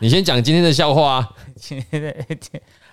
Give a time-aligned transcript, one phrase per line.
[0.00, 1.28] 你先讲今天的笑话啊。
[1.56, 1.84] 前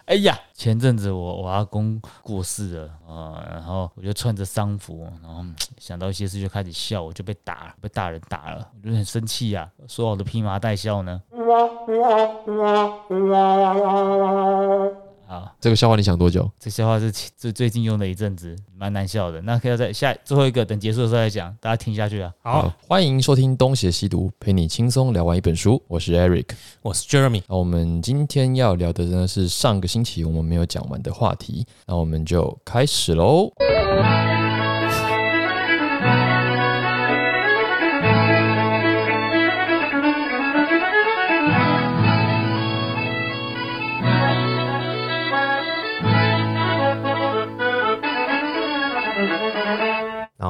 [0.05, 5.43] 哎呀，前阵子我我阿公过世了啊、然后我就穿着丧服，然后
[5.79, 11.21] 想到一些事就开始笑，我就被打，被大人打了，我就很生气呀、说好的披麻戴孝呢？
[15.27, 16.49] 好，这个笑话你想多久？
[16.59, 19.41] 这笑话是最最近用了一阵子，蛮难笑的。
[19.41, 22.31] 那可以要在下最后一个等结束的时候再讲，大家听下去啊。
[22.43, 25.81] 好，，欢迎收听《东邪西毒》，陪你轻松聊完一本书。
[25.87, 26.49] 我是 Eric。
[26.81, 27.41] 我是 Jeremy。
[27.47, 33.51] 那我们今天要聊的呢是上个星期我们没有讲完的话题，那我们就开始喽。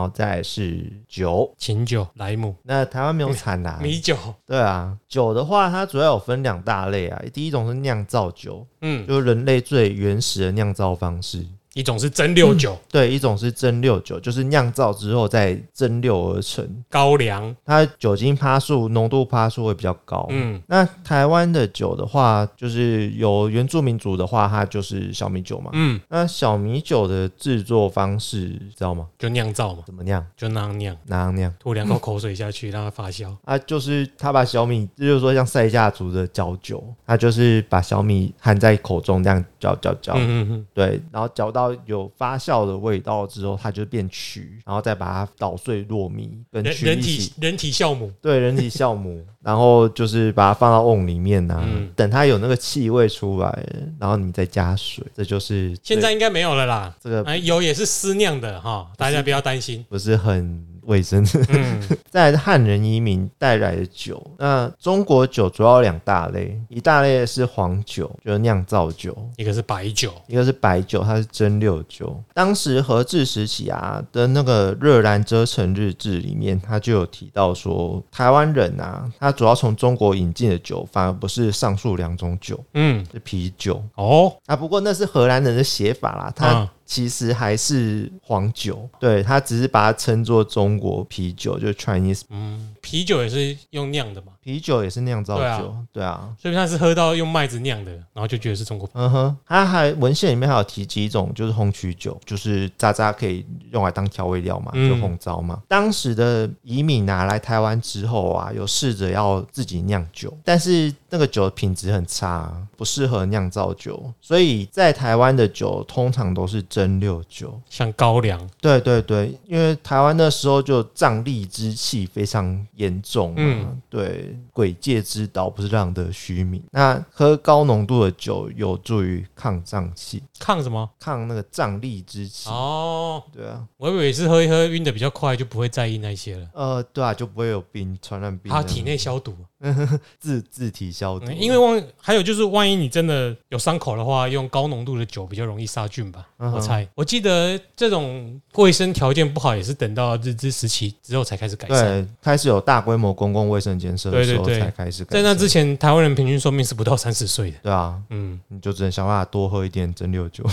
[0.06, 1.54] 后再是酒。
[1.58, 7.22] 琴酒、莱姆、那台湾没有产的、啊， 米酒，对啊，酒的话，它主要有分两大类啊。
[7.34, 11.46] 第一种是酿造酒，嗯，就是人类最原始的酿造方式。
[11.76, 20.26] 一种是蒸馏酒、对，一种是蒸馏酒，就是酿造之后再蒸馏而成，高粱，它酒精趴数、浓度趴数会比较高。
[20.30, 25.70] 嗯，那台湾的酒的话，就是有原住民族的话，它就是小米酒嘛。
[25.74, 29.08] 嗯，那小米酒的制作方式知道吗？
[29.20, 30.26] 就酿造嘛，怎么酿？
[30.38, 31.54] 就那样酿，那样酿？
[31.60, 33.36] 吐两口口水下去，让它发酵。
[33.44, 53.66] 啊，就是他把小米，这就是说像赛夏族的搅酒，他就是把小米含在口中这样搅搅搅，嗯嗯嗯，对，然后搅到有发酵的味道之后，它就变曲，然后再把它捣碎糯米跟人体人体酵母，对，人体酵母，然后就是把它放到瓮里面啊，嗯等它有那个气味出来，
[54.00, 56.96] 然后你再加水，这就是现在应该没有了啦。
[57.02, 59.86] 这个哎，有也是私酿的哈，大家不要担心。
[59.90, 61.26] 不是很卫生。
[61.50, 69.16] 嗯，再来是汉人移民带来的酒，那中国酒主要有两大类，一大类是黄酒，就是酿造酒。
[69.38, 72.22] 一个是白酒，一个是白酒，它是蒸馏酒。
[72.34, 84.56] 当时和治时期啊的那个《热兰遮城日志》里面，他就有提到说，台湾人啊，他主要从中国引进的酒，反而不是上述两种酒，嗯，是啤酒哦，啊。
[84.56, 96.30] 不过那是荷兰人的写法啦，他嗯其实还是黄酒，对他只是把它称作中国啤酒，就 Chinese 嗯，啤酒也是用酿的嘛，啤酒也是酿造对啊酒，对啊。
[96.38, 98.88] 所以他是喝到用麦子酿的，然后就觉得是中国。
[98.94, 105.64] 嗯哼，它还文献里面还有提及一种就是烘曲酒，就是渣渣可以用来当调味料嘛，嗯就红糟嘛。
[105.68, 117.60] 当时的移民拿来台湾之后啊，有试着要自己酿酒，但是那个酒的品质很差，不适合酿造酒，所以在台湾的酒通常都是蒸馏酒。
[117.68, 126.64] 像高粱，对对对，因为台湾那时候就瘴疠之气非常严重嘛，嗯对，鬼界之岛不是让的虚名。
[126.72, 130.90] 那喝高浓度的酒有助于抗胀气，抗什么？
[131.00, 132.50] 抗那个胀力之气。
[132.50, 136.48] 哦，对啊，我以为是喝一喝晕的比较快，就不会在意那些了。
[136.54, 138.52] 呃，对啊，就不会有病传染病。
[138.52, 139.36] 他体内消毒，
[140.20, 146.28] 自自体消毒，嗯因为万还有就是，万一你真的有伤口的话，用高浓度的酒比较容易杀菌吧。
[146.38, 151.86] 嗯我猜，我记得这种卫生条件不好，也是等到日治时期之后才开始改善。
[151.86, 155.24] 对开始有大规模公共卫生建设的时候才开始改善。
[155.24, 157.58] 在那之前，台湾人平均寿命是不到三十岁的。
[157.64, 160.44] 对啊，嗯，你就只能想办法多喝一点蒸馏酒。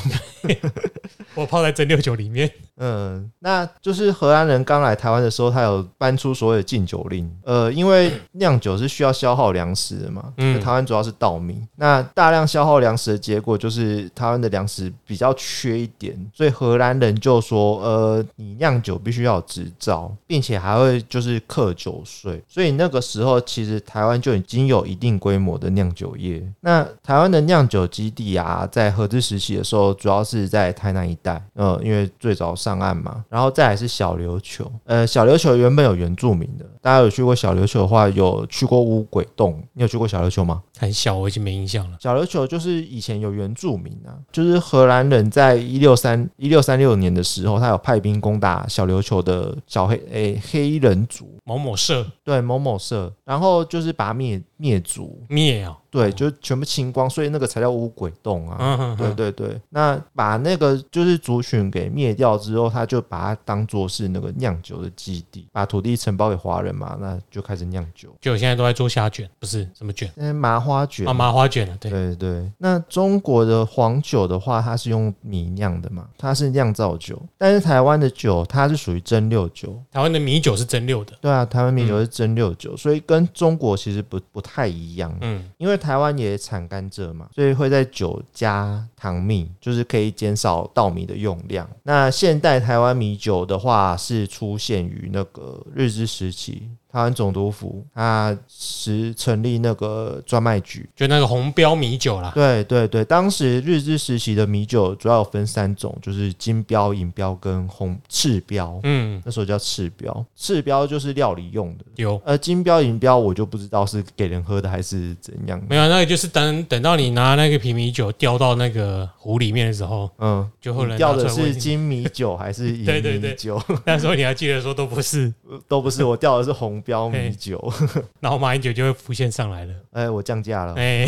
[1.34, 2.50] 我泡在蒸馏酒里面。
[2.76, 7.30] 嗯，那就是荷兰人刚来台湾的时候，他有搬出所谓的禁酒令。
[7.44, 10.52] 呃，因为酿酒是需要消耗粮食的嘛，嗯。
[10.52, 26.42] 嗯，台湾主要是稻米，那大量消耗粮食的结果就是台湾的粮食比较缺一点，所以荷兰人就说，呃，你酿酒必须要有执照，并且还会就是课酒税，所以那个时候其实台湾就已经有一定规模的酿酒业。
[26.60, 40.62] 那台湾的酿酒基地啊，在合治时期的时候，主要是在台南一带，呃，因为最早上岸嘛，然后再来是小琉球，呃，小琉球原本有原住民的，大家有去过小琉球的话，有去过乌鬼洞，你有去过小琉球吗？
[40.78, 41.97] 很小，我已经没印象了。
[42.00, 58.56] 小琉球就是以前有原住民啊，就是荷兰人在一六三一六三六年的时候，他有派兵攻打小琉球的小黑诶、黑人族，某某社对某某社，然后就是把他灭灭族，灭啊，对，就全部清光，所以那个才叫乌鬼洞啊。
[58.61, 68.14] 嗯哼哼，对对对，那把那个就是族群给灭掉之后，他就把它当做是那个酿酒的基地，把土地承包给华人嘛，那就开始酿酒。
[68.20, 71.76] 就我现在都在做虾卷，不是什么卷现在麻花卷啊，麻花卷了。
[71.81, 79.76] 对，对对，那中国的黄酒的话，它是用米酿的嘛，它是酿造酒，但是台湾的酒它是属于蒸馏酒。
[79.91, 81.14] 台湾的米酒是蒸馏的。
[81.20, 85.16] 对啊，台湾米酒是蒸馏酒，所以跟中国其实不不太太一样。
[85.22, 91.66] 嗯，因为台湾也产甘蔗嘛，所以会在酒加糖蜜，就是可以减少稻米的用量。
[91.84, 100.88] 那现代台湾米酒的话，是出现于那个日治时期，台湾总督府他时成立那个专卖局。
[100.94, 108.78] 就那个红标米酒啦，对对对，当时日治时期的米酒主要有分三种，就是金标、银标跟红赤标。
[108.82, 112.20] 嗯，那时候叫赤标，赤标就是料理用的，有。
[112.24, 115.60] 呃，金标、银标我就不知道是给人喝的还是怎样。
[115.68, 123.62] 没有，那个就是等等到你拿那个瓶米酒掉到那个壶里面的时候，嗯，就后来掉的是金米酒还是银对对对米酒？
[123.86, 125.32] 那时候你还记得说都不是，
[125.66, 127.73] 都不是，我掉的是红标米酒。
[128.20, 129.75] 然后马英九就会浮现上来了。
[129.93, 130.75] 哎，我降价了。
[130.75, 131.06] 哎，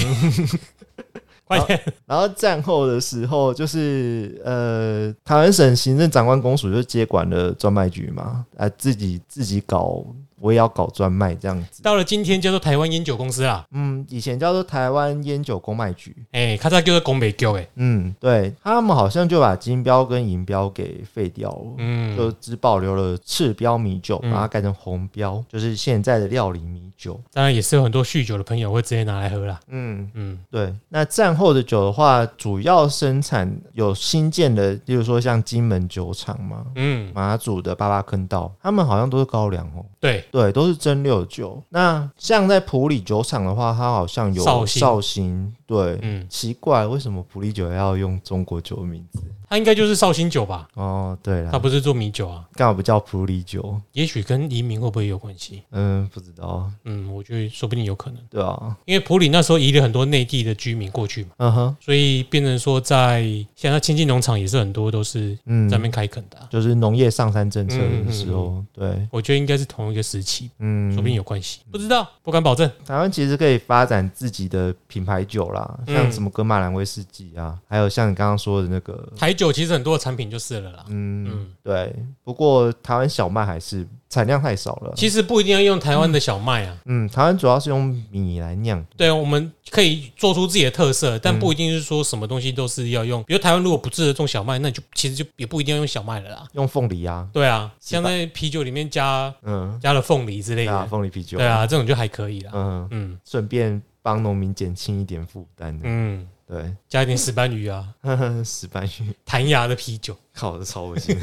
[1.45, 10.03] 快点，然后战后的时候，就是呃，台湾省行政长官公署就接管了专卖局嘛，啊，自己自己搞，
[10.45, 11.83] 我也要搞专卖这样子。
[11.83, 13.65] 到了今天叫做台湾烟酒公司啦。
[13.71, 16.15] 嗯，以前叫做台湾烟酒公卖局。
[16.33, 21.75] 哎，他在叫做公北局哎，嗯，对他们好像就把金标跟银标给废掉了。
[21.79, 27.19] 嗯，就只保留了赤标米酒，嗯把它改成红标，就是现在的料理米酒。
[27.33, 29.59] 当然也是有很多酗酒的朋友会直接拿来喝啦。
[29.69, 30.75] 嗯，嗯，对。
[30.91, 39.85] 那战后的酒的话，主要生产有新建的，例如说像金门酒厂嘛，嗯，马祖的八八坑道，他们好像都是高粱哦。
[40.01, 41.63] 对，对，都是蒸馏酒。
[41.69, 45.55] 那像在普里酒厂的话，它好像有绍兴。
[45.65, 49.23] 对，嗯，奇怪，为什么普里酒要用中国酒的名字？
[49.55, 50.67] 他应该就是绍兴酒吧？
[50.75, 52.45] 哦，对了，他不是做米酒啊？
[52.55, 53.81] 干嘛不叫普里酒？
[53.93, 55.63] 也许跟移民会不会有关系？
[55.71, 56.69] 嗯，不知道。
[56.83, 63.23] 嗯，我觉得说不定有可能，对啊，因为普里那时候移了很多内地的居民过去嘛，嗯哼，所以变成说在
[63.55, 72.69] 现在亲近农场也是很多都是嗯在那边开垦的啊、就是农业上山政策嗯的时候，对，我觉得应该是同一个时期，嗯，说不定有关系，不知道，不敢保证。
[72.85, 80.85] 台湾其实可以发展自己的品牌酒啦，嗯像什么格马兰威士忌啊，还有像你刚刚说的那个，台酒其实很多的产品就是了啦。
[80.89, 81.95] 嗯，嗯，对。
[82.23, 84.93] 不过台湾小麦还是产量太少了。
[84.97, 93.23] 其实不一定要用台湾的小麦啊，嗯，台湾主要是用米来酿，对，我们可以做出自己的特色，但不一定是说什么东西都是要用。
[93.25, 96.47] 比如台湾如果不适合种小麦，那你就其实就也不一定要用小麦了啦。
[96.53, 102.53] 用凤梨啊，对啊，像在啤酒里面加嗯，加了凤梨之类的，凤梨啤酒，对，啊，这种就还可以啦。
[102.55, 107.89] 嗯，嗯顺便帮农民减轻一点负担的，嗯，对，加一点石斑鱼啊，
[108.47, 110.17] 石斑鱼，弹牙的啤酒。
[110.33, 111.17] 靠的超恶心。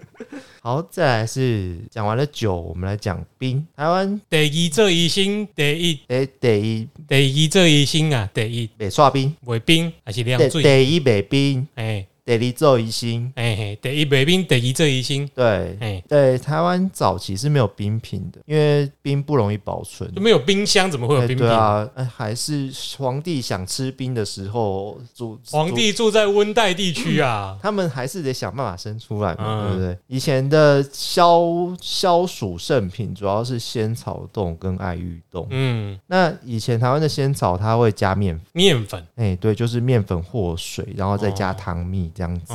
[0.60, 3.66] 好，再来是讲完了酒，我们来讲冰。
[3.74, 6.00] 台湾第一这一星，第一。
[6.08, 6.88] 诶，第一。
[7.08, 8.66] 第一这一星啊，第一。
[8.76, 10.62] 北刷冰，美冰还是凉第水？
[10.62, 13.32] 第一北冰，哎第二做一星。
[13.36, 20.20] 哎嘿，得一北冰，得一这一星，对哎，对，台湾早期是没有冰品的，因为冰不容易保存就。
[20.20, 21.38] 没有冰箱，怎么会冰品？
[21.38, 29.98] 对啊，哎还是皇帝想吃冰的时候，住皇帝住在温带地区啊，他们还是得想办法生出来嘛，嗯对不对？
[30.08, 31.46] 以前的消
[31.80, 35.46] 消暑圣品主要是仙草冻跟爱玉冻。
[35.50, 42.54] 嗯，那以前台湾的仙草它会加面粉，面粉，哎、对，就是面粉或水，然后再加哦糖蜜这样子，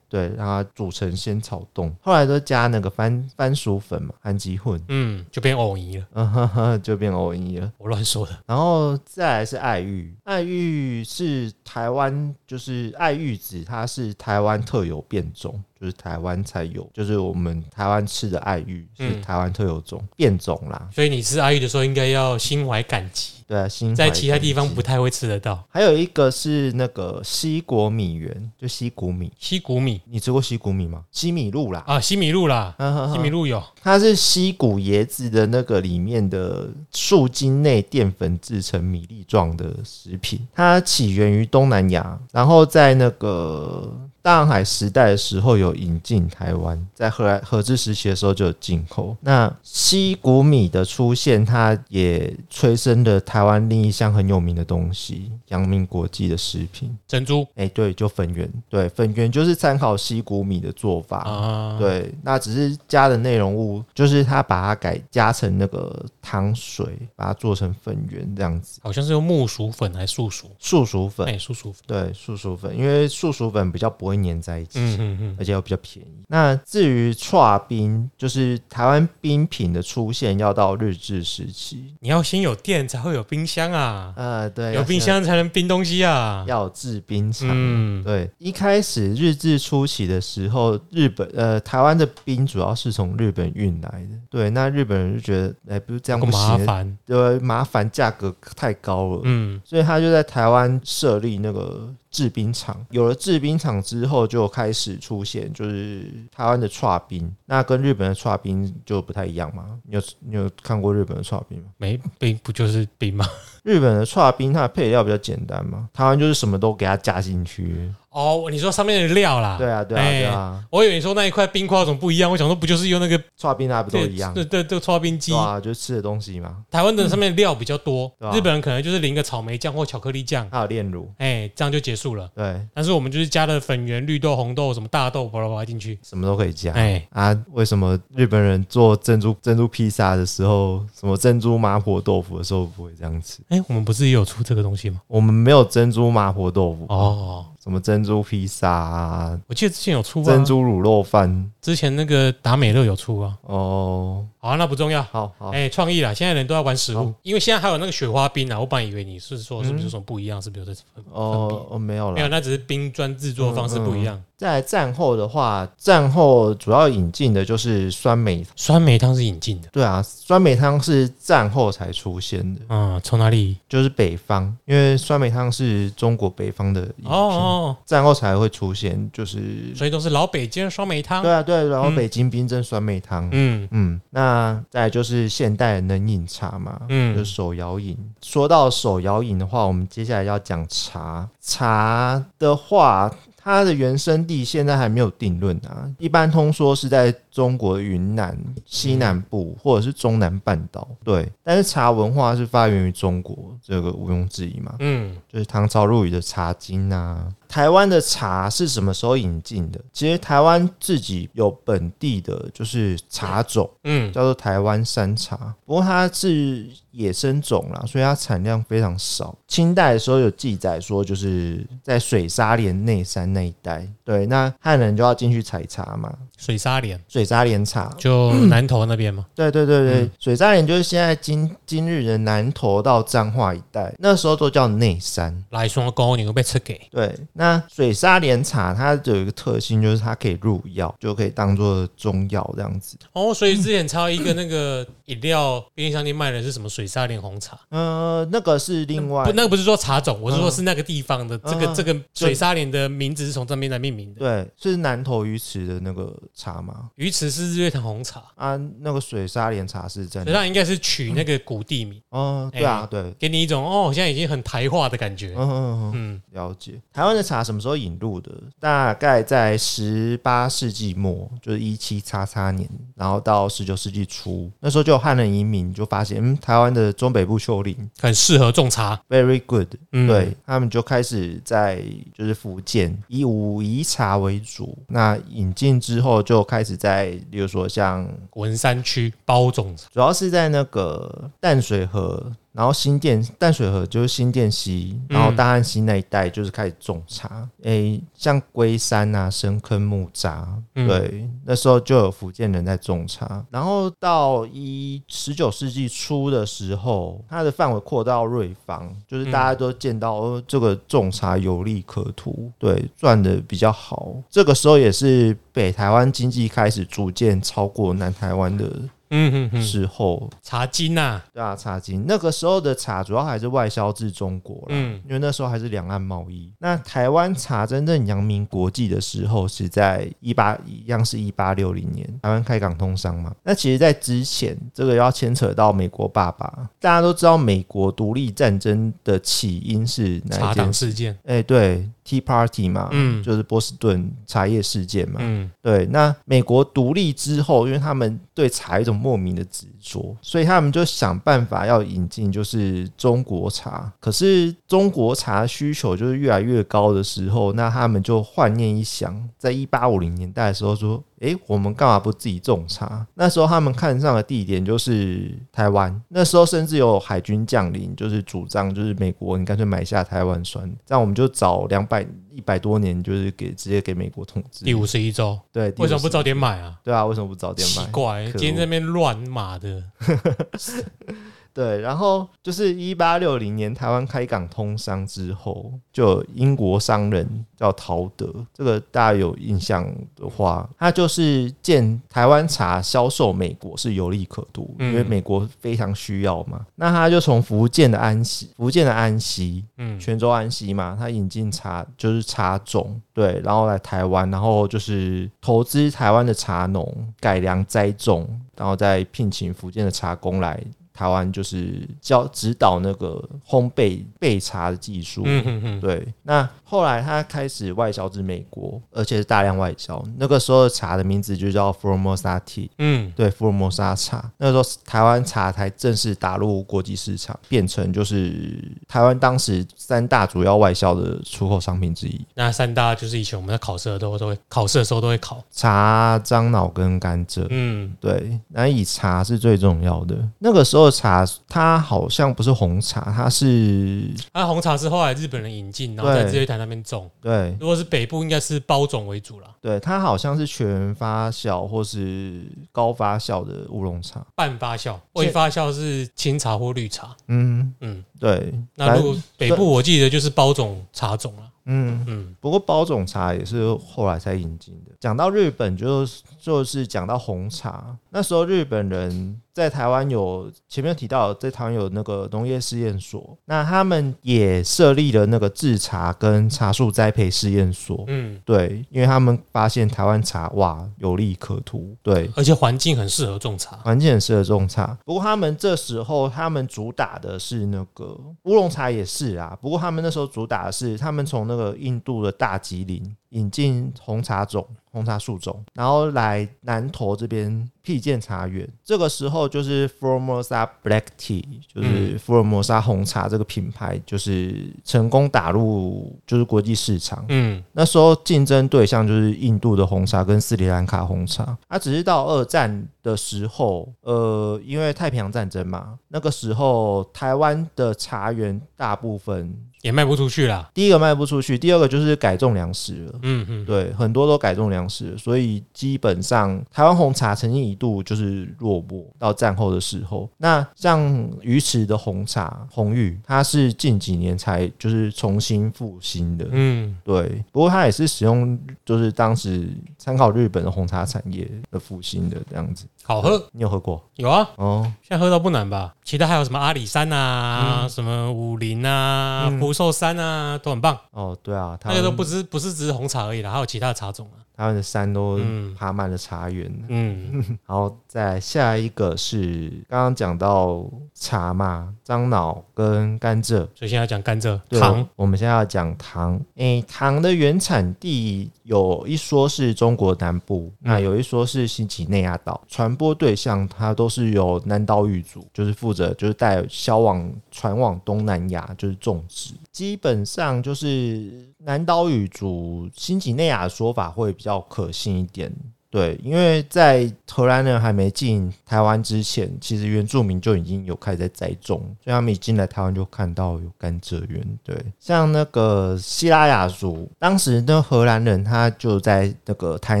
[0.12, 1.90] 对，让它煮成仙草冻。
[2.02, 7.72] 后来都加那个番番薯粉嘛，番吉混，嗯，就变藕泥了，嗯呵呵，就变藕泥了。
[7.78, 8.38] 我乱说的。
[8.44, 20.86] 然后再来是爱玉，爱玉是台湾，就是爱玉子，它是台湾特有变种，就是台湾才有，就是我们台湾吃的爱玉是嗯台湾特有种、变种啦。
[20.92, 24.82] 所以你吃爱玉的时候，应该要心怀感激，对啊，心在其他地方不。
[24.82, 31.02] 不太会吃得到还有一个是那个西国米圆，就西谷米，西谷米你吃过西谷米吗？
[31.10, 32.74] 西米露啦，啊，西米露啦，
[33.12, 43.90] 西米露有，它是西谷椰子的那个里面的树茎内淀粉制成米粒状的食品，它起源于东南亚，然后在那个
[44.22, 49.16] 大航海时代的时候有引进台湾，在荷兰荷治时期的时候就有进口。
[49.20, 56.96] 那西谷米的出现，它也催生了台湾另一项很有名的东西——阳明国际的食品。
[57.08, 61.18] 珍珠哎、对，就粉圆，对，粉圆就是参考西谷米的做法。
[61.22, 68.78] 啊，，对，那只是加的内容物，就是它把它改加成那个汤水，把它做成粉圆这样子。
[68.82, 74.78] 好像是用木薯粉还是素薯，素薯粉，哎，素薯粉，对，素薯粉，因为素薯粉比较不会会粘在一起。
[74.78, 76.24] 嗯嗯嗯，而且又比较便宜。
[76.28, 81.94] 那至于串冰，就是台湾冰品的出现要到日治时期。
[82.00, 86.44] 你要先有电才会有冰箱啊，呃，对，有冰箱才能冰东西啊。
[86.46, 87.48] 要有制冰厂。
[87.52, 94.18] 嗯，对，一开始日治初期的时候，日本呃台湾的冰主要是从日本运来的。
[94.30, 96.98] 对，那日本人就觉得，哎，不是这样不行，麻烦。
[97.04, 99.20] 对，麻烦，价格太高了。
[99.24, 102.84] 嗯，所以他就在台湾设立那个制冰厂。
[102.90, 109.78] 有了制冰厂之后，就开始出现就是台湾的串冰，那跟日本的串冰就不太一样嘛。
[109.84, 111.70] 你有你有看过日本的串冰吗？
[111.76, 113.24] 没冰不就是冰吗？
[113.62, 117.92] 日本的串冰它的配料比较简单嘛，台湾就是什么都给它加进去。
[118.12, 119.56] 哦，你说上面的料啦？
[119.58, 124.32] 对啊，对啊，哎对啊，我以为你说那一块冰块有什么不一样，我想说不就是用那个刨冰啊不都一样？
[124.34, 125.38] 对对对，搓冰机对。
[125.38, 126.58] 啊，就吃的东西嘛。
[126.70, 132.28] 台湾的上面料比较多，日本人可能就是淋个草莓酱或巧克力酱，还有炼乳，哎，这样就结束了。
[132.34, 135.98] 对，但是我们就是加了粉圆、绿豆、红豆、什么大豆，巴拉巴拉进去。
[136.02, 136.72] 什么都可以加。
[136.72, 143.40] 哎，啊，为什么日本人做珍珠珍珠披萨的时候，什么珍珠麻婆豆腐的时候不会这样吃？
[143.48, 145.00] 哎，我们不是也有出这个东西吗？
[145.06, 151.52] 我们没有珍珠麻婆豆腐，哦，什么珍珠披萨啊，我记得之前有出啊，珍珠卤肉饭。
[151.60, 153.38] 之前那个达美乐有出啊。
[153.42, 155.00] 哦，好啊，那不重要。
[155.04, 156.12] 好好，哎，创意啦！
[156.12, 158.58] 现在人都要玩食物，因为现在还有那个雪花冰啊。
[158.58, 164.20] 我本来以为你是说是不是有什么不一样，是不是有这分哦哦没有了没有，那只是冰砖制作方式不一样。
[164.36, 173.56] 在战后的话，战后主要引进的就是酸梅，酸梅汤是引进的，对啊，酸梅汤是战后才出现的，嗯，从哪里？
[173.68, 181.22] 就是北方，因为酸梅汤是中国北方的饮品，哦哦，战后才会出现，就是所以都是老北京酸梅汤。
[181.22, 184.31] 对啊对，然后嗯北京冰镇酸梅汤，嗯嗯，那
[184.70, 187.96] 再就是现代的冷饮茶嘛，嗯就是手摇饮。
[188.20, 191.28] 说到手摇饮的话，我们接下来要讲茶。
[191.40, 200.86] 茶的话，它的原生地现在还没有定论啊，一般通说是在中国云南西南部或者是中南半岛。
[201.02, 204.74] 对，但是茶文化是发源于中国，这个毋庸置疑嘛。
[204.80, 207.26] 嗯，就是唐朝入语的《茶经》啊。
[207.48, 209.78] 台湾的茶是什么时候引进的？
[209.92, 215.54] 其实台湾自己有本地的，就是茶种，嗯叫做台湾山茶。
[215.66, 219.36] 不过它是野生种啦，所以它产量非常少。
[219.46, 226.10] 清代的时候有记载说，就是在水沙连内山那一带，对，那汉人就要进去采茶嘛。
[226.38, 229.26] 水沙连水沙连茶，就南投那边嘛。
[229.34, 235.32] 对对对对，嗯水沙连就是现在今今日的南投到彰化一带，那时候都叫内山。
[235.50, 242.96] 来双沟你会被吃给对，那水沙连茶它有一个特性，就是它可以入药，就可以当做中药这样子。
[243.12, 247.58] 哦，所以之前抄一个那个饮料便利商店卖的是什么水沙莲红茶？
[247.70, 254.20] 呃，那个是另外不，那个不是说茶种，我是说是那个地方的这个嗯这个水沙莲的名字是从这边来命名的。
[254.20, 256.90] 对，是南投鱼池的那个茶吗？
[256.96, 260.32] 鱼池是日月潭红茶，啊，那个水沙莲茶是真的。
[260.32, 265.34] 那应该是取那个古地名，哦，对啊，哎对，给你一种哦，现在已经很台化的感觉。
[265.36, 266.80] 嗯嗯嗯，嗯，了解。
[266.92, 268.32] 台湾的茶什么时候引入的？
[268.58, 278.98] 大概在十八世纪末，就是一七叉叉年，然后到十九世纪初，那时候就有汉人移民就发现，嗯，台湾的中北部丘陵很适合种茶。
[279.08, 281.82] very good，嗯，对他们就开始在
[282.14, 289.88] 就是福建以武夷茶为主，那引进之后就开始在，比如说像文山区包种茶。
[289.92, 297.48] 主要是在那个淡水河，然后新店淡水河就是新店溪，嗯然后大汉溪那一带就是开始种茶。
[297.62, 300.44] 诶、像龟山啊、深坑木栅，
[300.74, 303.44] 嗯对，那时候就有福建人在种茶。
[303.50, 314.14] 然后到一十九世纪初的时候，它的范围扩到瑞芳，就是大家都见到、哦、这个种茶有利可图，对，赚的比较好。
[314.28, 318.70] 这个时候也是北台湾经济开始逐渐超过南台湾的
[319.14, 326.50] 嗯哼哼，时候，茶金呐、对啊，茶金那个时候的茶主要还是外销至中国啦，嗯因为那时候还是两岸贸易。
[326.58, 333.34] 那台湾茶真正扬名国际的时候是在一八一样是一八六零年，台湾开港通商嘛。
[333.42, 340.86] 那其实，在之前这个要牵扯到美国爸爸，大家都知道美国独立战争的起因是哪一件事？
[340.86, 341.18] 事件。
[341.24, 353.92] 哎、对，Tea Party 嘛，嗯就是波士顿茶叶事件嘛，嗯对，那美国独立之后，因为他们对茶有一种莫名的执着，所以他们就想办法要引进就是中国茶。
[354.00, 361.02] 可是中国茶需求就是越来越高的时候，那他们就幻念一想，在一八五零年代的时候说。
[361.22, 363.06] 诶，我们干嘛不自己种茶？
[363.14, 374.64] 那时候他们看上的地点就是台湾，那时候甚至有海军将领就是主张，就是美国你干脆买下台湾算了，这样我们就早两百一百多年，就是给直接给美国统治。
[374.64, 376.76] 第五十一周，对，为什么不早点买啊？
[376.82, 377.84] 对啊，为什么不早点买？
[377.84, 379.80] 奇怪，今天在那边乱码的，
[381.54, 396.64] 对，然后就是一八六零年台湾开港通商之后，就英国商人叫陶德，这个大家有印象的话，他就是见台湾茶销售美国是有利可图，嗯因为美国非常需要嘛。
[396.76, 410.58] 那他就从福建的安溪，福建的安溪，嗯，泉州安溪嘛，他引进茶就是茶种，对，然后来台湾，然后就是投资台湾的茶农，改良栽种，然后再聘请福建的茶工来
[410.92, 415.22] 台湾，就是教指导那个烘焙焙茶的技术。
[415.24, 420.02] 嗯嗯嗯，对，那后来他开始外销至美国，而且是大量外销。
[420.16, 424.30] 那个时候的茶的名字就叫 Formosa Tea，嗯，对，福尔摩沙茶。
[424.38, 432.20] 那时候台湾茶才正式打入国际市场，变成就是台湾当时三大主要外销的出口商品之一。
[432.34, 437.46] 那三大就是以前我们在考试的时候都会考试的时候都会考，茶、樟脑跟甘蔗。
[437.50, 440.16] 嗯，对，那以茶是最重要的。
[440.38, 447.10] 那个时候的茶，它好像不是红茶，它是啊，红茶是后来日本人引进，然后在对日月潭那边种。
[447.20, 454.24] 对如果是北部，应该是包种为主啦，对，它好像是全发酵或是高发酵的乌龙茶。
[454.34, 457.14] 半发酵，未发酵是清茶或绿茶。
[457.28, 458.52] 嗯，嗯，对。
[458.76, 461.42] 那如果北部，我记得就是包种茶种了。
[461.64, 464.90] 嗯，嗯，不过包种茶也是后来才引进的。
[464.98, 466.04] 讲到日本就，
[466.40, 467.96] 就是讲到红茶。
[468.10, 478.04] 那时候日本人在台湾有前面提到，在台湾有那个农业试验所，那他们也设立了那个制茶跟茶树栽培试验所。
[478.08, 483.76] 嗯，对，因为他们发现台湾茶哇有利可图，对，而且环境很适合种茶。
[483.78, 484.96] 环境很适合种茶。
[485.04, 498.68] 不过他们这时候他们主打的是那个乌龙茶也是啊，不过他们那时候主打的是他们从那个印度的大吉林引进红茶种、红茶树种，然后来南投这边辟建茶园。
[498.84, 507.24] 这个时候就是 Formosa Black Tea，就是福尔摩沙红茶这个品牌，就是成功打入就是国际市场。
[507.28, 520.70] 嗯，那时候竞争对象就是印度的红茶跟斯里兰卡红茶，它、只是到二战的时候，呃，因为太平洋战争嘛，那个时候台湾的茶园大部分，也卖不出去了。
[520.72, 523.18] 第一个卖不出去，第二个就是改种粮食了。
[523.22, 530.28] 嗯嗯，对，很多都改种粮食了，所以基本上台湾红茶曾经一度就是落寞到战后的时候。
[530.38, 536.46] 那像鱼池的红茶、红玉，它是近几年才就是重新复兴的。
[536.50, 542.86] 嗯，对，不过它也是使用就是当时参考日本的红茶产业的复兴的这样子。
[543.04, 544.90] 好喝，你有喝过有啊，哦？
[545.02, 545.94] 现在喝到不难吧？
[546.04, 550.96] 其他还有什么阿里山啊，什么武林啊、嗯福寿山啊，都很棒。
[551.10, 554.38] 哦，对啊，台那个都不是不是只是红茶而已啦，还有其他的茶种啊。
[554.62, 556.72] 台湾的山都嗯爬满了茶园。
[556.86, 563.66] 嗯， 然后再下一个是刚刚讲到茶嘛，樟脑跟甘蔗。
[563.74, 566.40] 所以现在讲甘蔗、对糖，，我们现在要讲糖。
[566.54, 572.62] 诶，糖的原产地有一说是中国南部，那有一说是新几内亚岛。
[572.68, 579.54] 传播对象它都是由南岛语族，就是负责就是带销往传往东南亚，就是种植。
[579.72, 585.52] 基本上就是南岛语族新几内亚的说法会比较可信一点。
[585.90, 594.58] 对，因为在荷兰人还没进台湾之前，其实原住民就已经有开始在栽种，所以他们一进来台湾就看到有甘蔗园。
[594.64, 600.00] 对，像那个希拉雅族，当时那荷兰人他就在那个台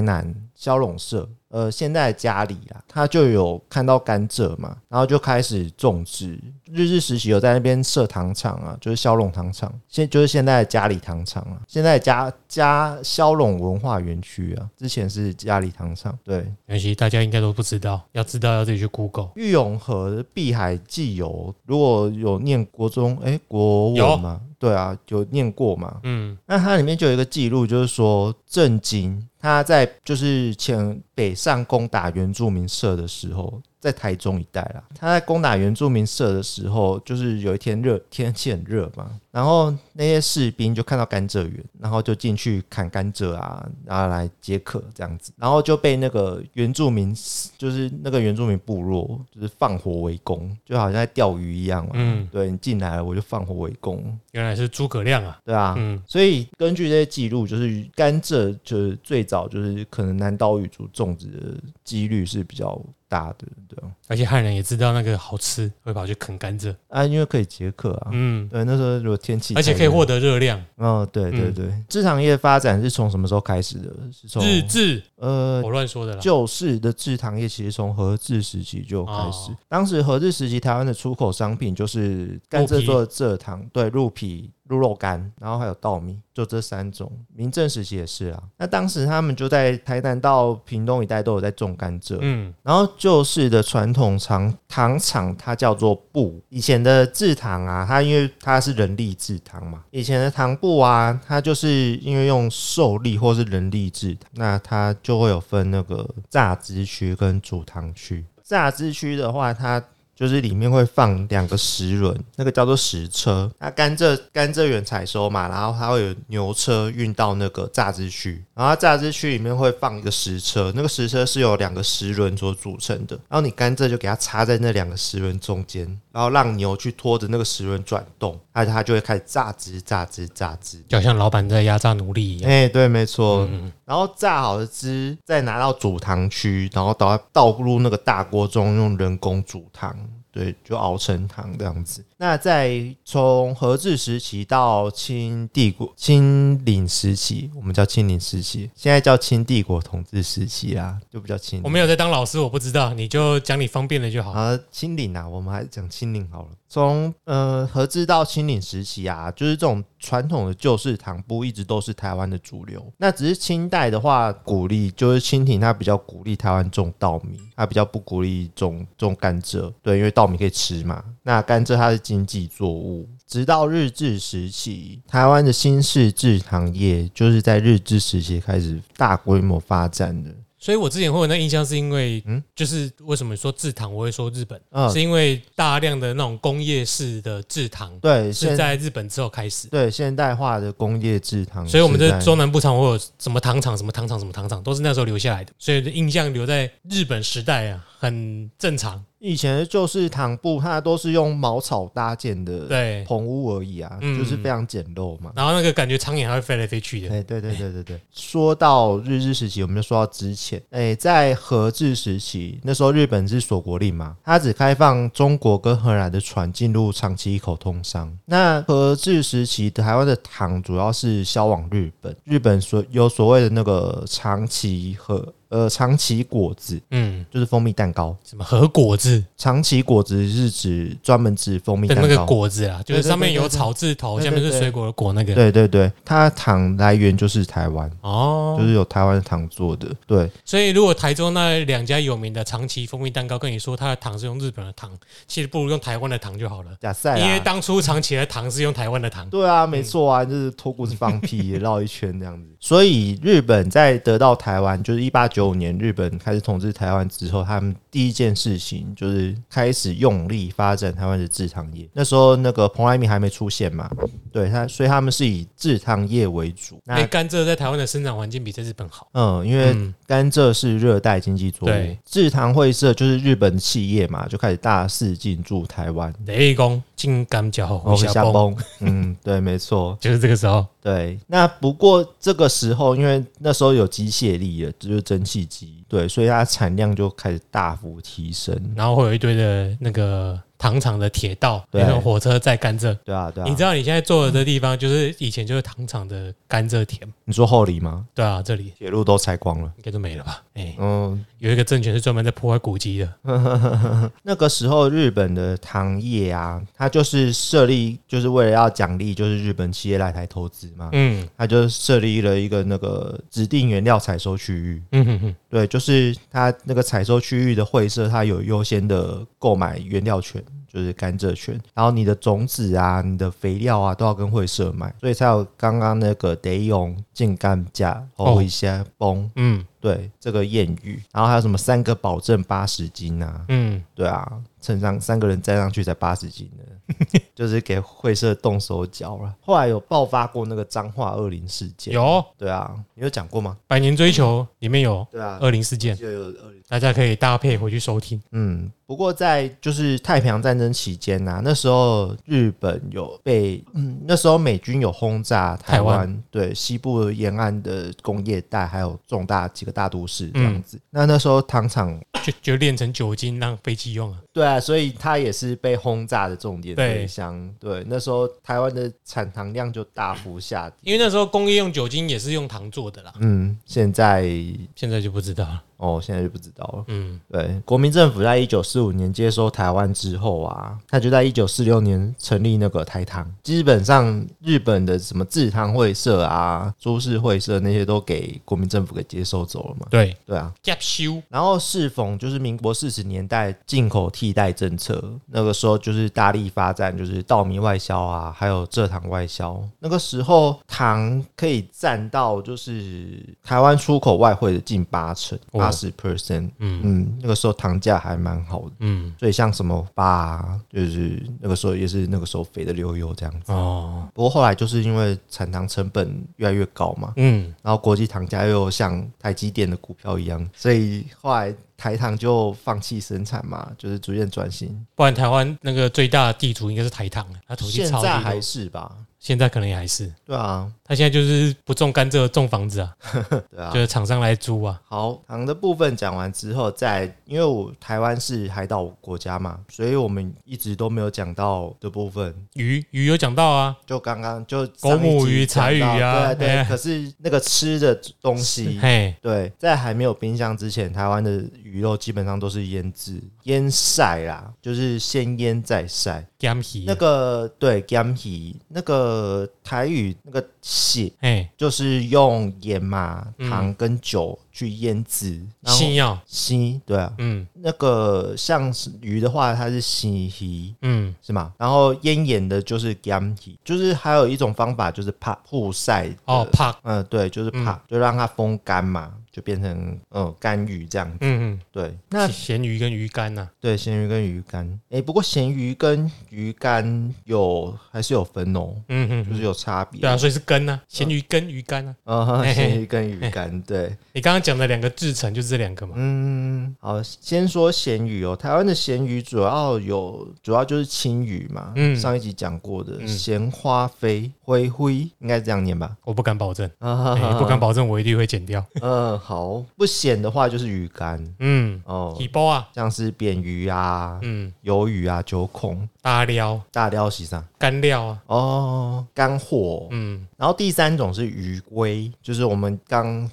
[0.00, 1.28] 南消龙社。
[1.52, 6.40] 呃，现在的家里啦，他就有看到甘蔗嘛，然后就开始种植。
[6.64, 16.18] 日治时期有在那边设糖厂啊，就是消龙糖厂，现就是现在的嘉里糖厂啊，现在的嘉嘉消龙文化园区啊，之前是嘉里糖厂。
[16.24, 19.32] 对，没关系，大家应该都不知道，要知道要自己去 Google。
[19.34, 26.00] 玉永和的碧海既有，如果有念国中哎、国有文嘛，对啊，有念过嘛。
[26.04, 47.14] 嗯那它里面就有一个记录，就是说郑经他在就是前北上攻打原住民社的时候，在台中一带啦，他在攻打原住民社的时候，就是有一天热天气很热嘛，然后那些士兵就看到甘蔗园，然后就进去砍甘蔗啊，然后来解渴这样子，然后就被那个原住民，
[47.56, 51.92] 就是那个原住民部落，就是放火围攻，就好像在钓鱼一样嘛。
[51.94, 55.38] 嗯，对你进来了，我就放火围攻，原来是诸葛亮啊。
[55.44, 55.74] 对啊。
[55.76, 63.90] 嗯，所以根据这些记录，就是甘蔗就是最早就是可能南岛语族种植的几率是比较大的，对啊。
[64.08, 66.74] 而且汉人也知道那个好吃，会跑去啃甘蔗。
[66.88, 68.10] 啊，因为可以解渴啊。
[68.12, 70.02] 嗯，对，那时候如果天气，而且可以获。
[70.04, 70.62] 得热量。
[70.76, 73.90] 哦，对对嗯对，制糖业发展是从什么时候开始的？
[74.12, 76.20] 是从日治，呃我乱说的啦。
[76.20, 79.52] 旧式的制糖业，其实从和治时期就开始。
[79.52, 87.10] 哦当时和治时期，台湾的出口商品就是甘蔗做的蔗糖，对，鹿皮、鹿肉干，然后还有稻米，就这三种。
[87.34, 88.42] 民政时期也是啊。
[88.56, 92.18] 那当时他们就在台南到屏东一带都有在种甘蔗。
[92.20, 96.40] 嗯，然后旧式的传统糖糖厂，它叫做布。
[96.48, 108.24] 以前的制糖啊，它因为它是人力制糖嘛，以前的糖布啊，它就是因为用受力或是人力制糖，那它就会有分那个榨汁区跟煮糖区。
[108.42, 109.82] 榨汁区的话，它
[110.14, 113.50] 就是里面会放两个石轮，那个叫做石车。
[113.58, 123.16] 那甘蔗甘蔗园采收嘛，然后它会有牛车运到那个榨汁区，然后榨汁区里面会放一个石车，那个石车是由两个石轮所组成的。
[123.28, 130.82] 然后你甘蔗就给它插在那两个石轮中间，然后让牛去拖着那个石轮转动，那它就会开始榨汁、榨汁、榨汁。
[130.88, 132.68] 就好像老板在压榨奴隶一样哎、欸。
[132.68, 133.48] 对，没错。
[133.50, 139.96] 嗯，然后榨好的汁再拿到煮糖区，然后倒倒入那个大锅中，用人工煮糖，
[140.30, 142.04] 对，就熬成糖这样子。
[142.22, 151.60] 那在从和治时期到清帝国、清领时期，我们叫清领时期，现在叫清帝国统治时期啦，就比较清。
[151.64, 154.30] 我没有在当老师，我不知道，你就讲你方便的就好。
[154.30, 156.50] 啊，清领啊，我们还是讲清领好了。
[156.68, 162.80] 从呃和治到清领时期啊，就是这种传统的旧式糖布一直都是台湾的主流。
[162.98, 169.70] 那只是清代的话，鼓励就是清廷它比较鼓励台湾种稻米，它比较不鼓励种种甘蔗。
[169.82, 173.08] 对，因为稻米可以吃嘛，那甘蔗它是经济作物。
[173.26, 180.30] 直到日治时期，台湾的新式制糖业就是在日治时期开始大规模发展的。
[180.58, 189.66] 所以我之前会有那印象，是因为，嗯嗯，就是为什么说制糖，我会说日本，嗯是因为大量的那种工业式的制糖对，是在日本之后开始。
[189.66, 199.04] 对现代化的工业制糖，所以我们的中南部厂会有什么糖厂、什么糖厂、什么糖厂，都是那时候留下来的，所以印象留在日本时代啊，很正常。
[199.24, 205.30] 以前的旧式糖布，它都是用茅草搭建的对，棚屋而已啊，嗯就是非常简陋嘛。
[205.36, 207.14] 然后那个感觉苍蝇还会飞来飞去的。
[207.14, 208.00] 哎，对对对对对。
[208.12, 218.12] 说到日治时期，我们就说到之前，哎，在和治时期，那时候日本是锁国令嘛，它只开放中国跟荷兰的船进入长崎一口通商。
[218.24, 228.16] 那和治时期，台湾的糖主要是销往日本，日本所有所谓的那个长崎和呃长崎果子，嗯，就是蜂蜜蛋糕。
[228.24, 232.26] 什么和果子长崎果子是指专门指蜂蜜的那个。
[232.32, 235.34] 果子啊，就是上面有草字头，对对对下面是水果的果那个。
[235.34, 239.86] 对对对，它糖来源就是台湾，哦，就是有台湾的糖做的。
[240.06, 244.90] 对，所以如果台中那两家有名的长崎蜂蜜蛋糕跟你说它的糖是用日本的糖，
[245.26, 249.28] 其实不如用台湾的糖就好了，假赛因为啊，当初长崎的糖是用台湾的糖。
[249.28, 252.48] 对啊，没错啊，就是脱裤子放屁也绕一圈这样子。
[252.60, 261.88] 所以日本在得到台湾，就是一八九五年日本开始统治台湾之后，他们第一件事情就是开始用力发展台湾的制糖业。
[261.92, 263.90] 那时候那个蓬莱米还没出现嘛，
[264.32, 266.78] 对他，所以他们是以制糖业为主。
[266.84, 269.08] 那甘蔗在台湾的生长环境比在日本好。
[269.12, 276.12] 嗯，因为嗯，甘蔗是热带经济作物对，制糖会社就是日本企业嘛，就开始大肆进驻台湾。
[276.26, 280.64] 雷公金甘角哦，回小崩，崩，嗯，对，没错， 就是这个时候。
[280.80, 281.18] 对。
[281.26, 288.56] 那不过这个时候，因为那时候有机械力了，就是蒸汽机，对，所以它产量就开始大幅提升。
[288.76, 292.96] 然后会有一堆的那个糖厂的铁道，对那种火车在甘蔗。
[293.04, 293.46] 对啊，对啊。
[293.48, 297.00] 你知道你现在坐的这地方，就是以前就是糖厂的甘蔗田。
[297.24, 298.06] 你说后里吗？
[298.14, 299.72] 对啊，这里铁路都拆光了。
[299.78, 300.40] 应该都没了吧？
[300.54, 303.12] 哎、嗯，有一个政权是专门在破坏古迹的。
[304.22, 314.80] 那个时候日本的糖业啊，它就是设立，就是为了要奖励，就是日本企业来台投资嘛，嗯它就设立了一个那个指定原料采收区域。
[314.92, 320.40] 嗯哼哼，对，就是它那个采收区域的会社，它有优先的购买原料权，
[320.72, 321.60] 就是甘蔗圈。
[321.74, 328.42] 然后你的种子啊、你的肥料啊，都要跟会社买，所以才有刚刚那个得用进甘价哦哦。
[328.42, 329.30] 一些崩。
[329.36, 336.64] 嗯，对这个谚语，然后还有什么三个保证八十斤啊，嗯，对啊，称上三个人站上去才八十斤的，
[337.34, 339.34] 就是给会社动手脚了。
[339.40, 343.56] 后来有爆发过那个脏话恶灵事件，有对啊，你有讲过吗？
[343.66, 346.62] 百年追求里面有对啊，恶灵事件，就有恶灵。
[346.68, 348.22] 大家可以搭配回去收听。
[348.30, 360.80] 嗯，不过在就是太平洋战争期间呐、那时候日本有被，嗯，那时候美军有轰炸台湾对西部沿岸的工业带，还有重大几个大都市这样子。
[360.88, 364.18] 那那时候糖厂，就就炼成酒精让飞机用啊。
[364.32, 367.54] 对啊，所以它也是被轰炸的重点对香。
[367.58, 370.76] 对，那时候台湾的产糖量就大幅下跌。
[370.82, 374.28] 因为那时候工业用酒精也是用糖做的啦，嗯，现在
[374.74, 375.62] 现在就不知道了。
[375.82, 376.84] 哦，现在就不知道了。
[376.86, 383.28] 嗯，对，国民政府在一九四五年接收台湾之后啊，他就在一九四六年成立那个台糖。
[383.42, 389.88] 基本上，日本的什么制糖会社啊、株式会社那些都给国民政府给接收走了嘛。
[389.90, 399.60] 对，对啊，接收然后适逢就是民国四十年代进口替代政策，那个时候就是大力发展就是稻米外销啊，还有蔗糖外销。
[399.80, 406.50] 那个时候糖可以占到就是台湾出口外汇的近八成，哦八十 percent。
[406.58, 413.50] 嗯嗯，那个时候糖价还蛮好的，嗯所以像什么八、啊，就是那个时候也是那个时候肥的溜溜这样子。
[413.52, 424.86] 哦不过后来就是因为产糖成本越来越高嘛，嗯，然后国际糖价又像台积电的股票一样，所以后来台糖就放弃生产嘛，就是逐渐转型。
[424.94, 428.94] 不然台湾那个最大的地主应该是台糖，它土地现超低的，在还是吧？
[429.22, 430.12] 现在可能也还是。
[430.26, 432.92] 对啊，他现在就是不种甘蔗，种房子啊，
[433.48, 433.78] 对啊就。
[433.78, 434.80] 是厂商来租啊。
[434.84, 446.56] 好，糖的部分讲完之后，再因为我台湾是海岛国家嘛，所以我们一直都没有讲到的部分，鱼鱼有讲到啊，就刚刚就狗母鱼上一集讲到柴鱼啊对对。
[446.56, 451.30] 哎可是那个吃的东西，嘿，对，在还没有冰箱之前，台湾的
[451.62, 456.26] 鱼肉基本上都是腌制、腌晒啦，就是先腌再晒。
[456.42, 463.48] 干皮那个对 m h 那个台语那个蟹，嘿，就是用盐嘛、嗯。
[463.48, 467.46] 糖跟酒去腌制，新药，西对啊，嗯。
[467.54, 470.74] 那个像是鱼的话，它是西皮。
[470.82, 471.52] 嗯，是吗？
[471.56, 481.18] 然后腌盐的就是 m h 就是还有一种方法就是怕曝晒哦，怕，嗯，对，就是怕，就让它风干嘛，就变成嗯干鱼这样子。
[481.22, 490.00] 嗯对，那嗯，咸鱼跟鱼干呐，对咸鱼跟鱼干，诶，不过咸鱼跟鱼干有还是有分哦，嗯嗯，就是有差别。
[490.00, 491.96] 对啊，所以是根呐，咸鱼跟鱼干啊。
[492.04, 495.94] 嗯，嘿 嘿咸鱼跟鱼干，对，你刚刚讲的两个制成就是这两个嘛。
[495.96, 505.96] 嗯，好，先说咸鱼哦，台湾的咸鱼主要有，主要就是青鱼嘛，嗯上一集讲过的嗯咸花飞灰灰，应该是这样念吧？
[506.04, 508.62] 我不敢保证，啊 哎不敢保证我一定会剪掉。
[508.82, 511.22] 嗯，好，不咸的话就是鱼干。
[511.38, 519.86] 嗯，哦，皮包啊，像是扁鱼啊、嗯，鱿鱼啊、九孔、大料、大料洗上干料啊，哦，干货。
[519.90, 523.30] 嗯，然后第三种是鱼龟，就是我们刚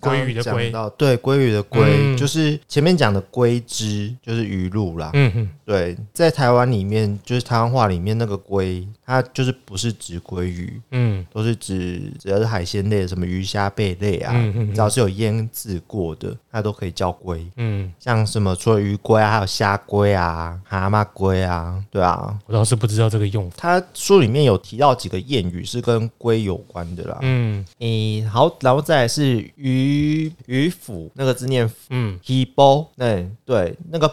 [0.00, 5.10] 鲑鱼的刚鲑讲到对，鲑鱼的鲑，嗯就是前面讲的龟汁，就是鱼露啦。
[5.14, 17.46] 嗯哼，对，在台湾里面，就是台湾话里面那个龟，它就是不是指鲑鱼，嗯都是指只要是海鲜类，什么鱼虾贝类啊，嗯嗯嗯只要是有腌制过的，它都可以叫龟。
[17.56, 22.38] 嗯，像什么除了鱼龟啊，还有虾龟啊、蛤蟆龟啊，对啊。
[22.46, 23.56] 我倒是不知道这个用法。
[23.58, 27.18] 它书里面有提到几个谚语是跟龟有关的啦。
[27.22, 32.18] 嗯诶、好，然后再来是鱼鱼鱼腐，那个字念嗯。
[32.26, 34.06] e b o 对对，那个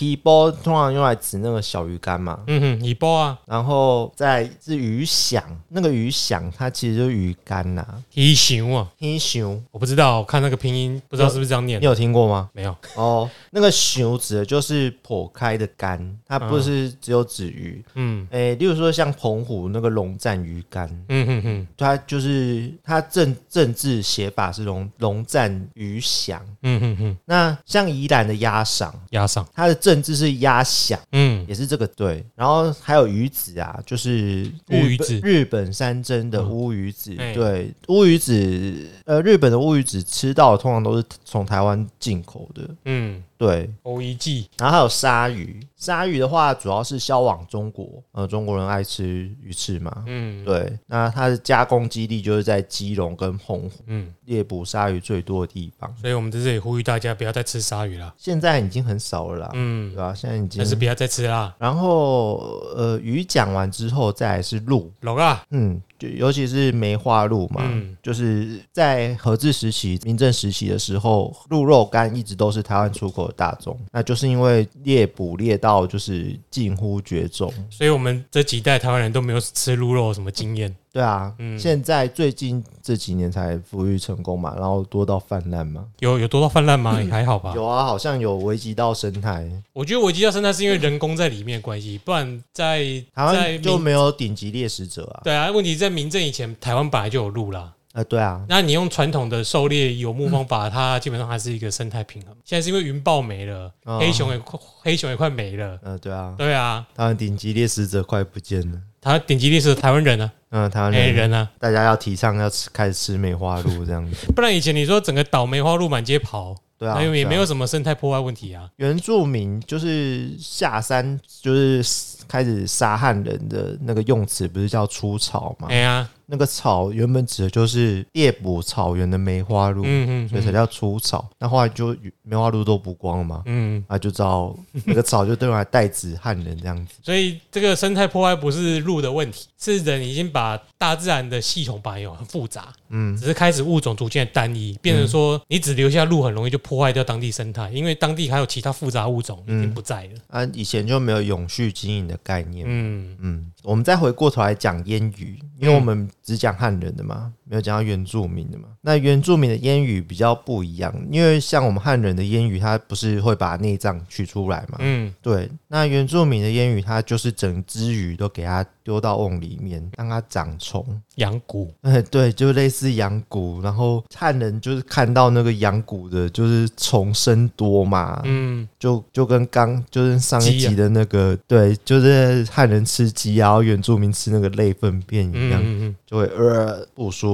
[0.00, 2.40] e b o 通常用来指那个小鱼干嘛。
[2.46, 11.80] 嗯哼，鱼包啊，然后再是鱼响，那个鱼响它其实就是鱼干呐、鱼熊啊，鱼熊，我不知道，我看那个拼音不知道是不是这样念。
[11.80, 11.84] 你。
[11.84, 12.48] 有听过吗？
[12.52, 17.84] 没有，哦，那个熊指的就是剖开的干，它不是只有指鱼。
[17.94, 18.26] 嗯。
[18.30, 26.40] 诶、例如说像澎湖那个龙战鱼干，嗯哼哼，它就是它政政治写法是龙龙战鱼翔。
[26.62, 32.24] 嗯嗯嗯，那像宜兰的鸭赏，鸭赏，它的政治是鸭翔，嗯也是这个对。
[32.34, 37.14] 然后还有鱼子啊，就是日乌鱼子日本山珍的乌鱼子。
[37.18, 42.68] 嗯对，乌鱼子，呃，日本的乌鱼子吃到的通常都是从台湾进口的。
[42.84, 50.04] 嗯，对，，O E G，，然后还有鲨鱼，鲨鱼的话主要是销往中国，呃，中国人爱吃鱼翅嘛。
[50.06, 50.42] 嗯。
[50.44, 55.94] 对，那它的加工基地就是在基隆跟澎湖，嗯，猎捕鲨鱼最多的地方。
[56.00, 59.90] 所以我们在这里呼吁大家不要再吃鲨鱼了，现在已经很少了啦，嗯。
[59.94, 62.38] 对，吧、现在已经但是不要再吃啦，然后
[62.74, 65.80] 呃，鱼讲完之后，再来是鹿，龙啊，嗯，
[66.10, 77.52] 就尤其是梅花鹿嘛，嗯就是在和治时期、民政时期的时候，鹿肉干一直都是台湾出口的大宗，那就是因为猎捕猎到就是近乎绝种。
[77.70, 80.74] 所以我们这几代台湾人都没有吃鹿肉什么经验。
[80.94, 85.84] 对啊，嗯现在最近这几年才富裕成功嘛，然后多到泛滥嘛。
[85.98, 87.02] 有有多到泛滥吗？
[87.02, 87.52] 也还好吧。
[87.56, 95.22] 有啊，好像有危及到生态，我觉得危及到生态是因为人工在里面的关系，不然在台湾就没有顶级猎食者啊。
[95.24, 97.72] 对啊，问题在民政以前，台湾本来就有鹿啦。
[97.94, 102.34] 啊，对啊，那你用传统的狩猎游牧方法，它基本上还是一个生态平衡。
[102.44, 105.78] 现在是因为云豹没了，哦黑熊也快黑熊也快没了。
[105.80, 108.78] 呃，对啊，对啊，台湾顶级猎食者快不见了。
[109.00, 114.26] 他顶级猎食的台湾人啊，嗯，台湾黑人，人啊，大家要提倡要吃开始吃梅花鹿这样子。
[114.34, 118.68] 不然以前你说整个岛梅花鹿满街跑，对啊，那也对啊没有什么生态破坏问题啊。
[118.76, 121.84] 原住民就是下山，就是
[122.26, 125.68] 开始杀汉人的那个用词，不是叫出草吗？
[125.70, 131.28] 哎呀，那个草原本指的就是猎捕草原的梅花鹿，嗯嗯所以才叫出草。
[131.38, 136.94] 那后来就梅花鹿都捕光了嘛，嗯，啊，就知道那个草就对用来代指汉人这样子。
[137.02, 150.10] 所以这个生态破坏不是鹿的问题，是人已经把大自然的系统把有很复杂，嗯，只是开始物种逐渐单一，变成说你只留下鹿，很容易就破坏掉当地生态，因为当地还有其他复杂物种已经不在了。
[150.28, 152.64] 啊，以前就没有永续经营的概念。
[152.68, 158.68] 嗯，嗯，我们再回过头来讲烟语，因为我们只讲汉人的吗，没有讲到原住民的嘛。
[158.80, 164.78] 那原住民的烟语比较不一样，因为像我们汉人的烟语，它不是会把内脏取出来嘛？
[164.80, 170.84] 嗯，对，那原住民的烟语，它就是整只鱼都给它丢到瓮里面，让它长虫。
[171.16, 187.33] 羊骨，哎， 对，就类似羊骨，然后汉人就是看到那个羊骨的，就是虫生多嘛，嗯，就就跟刚就是上一集的那个，对，就是汉人吃鸡啊，然后原住民吃那个类粪便一样，嗯嗯嗯，就会呃不舒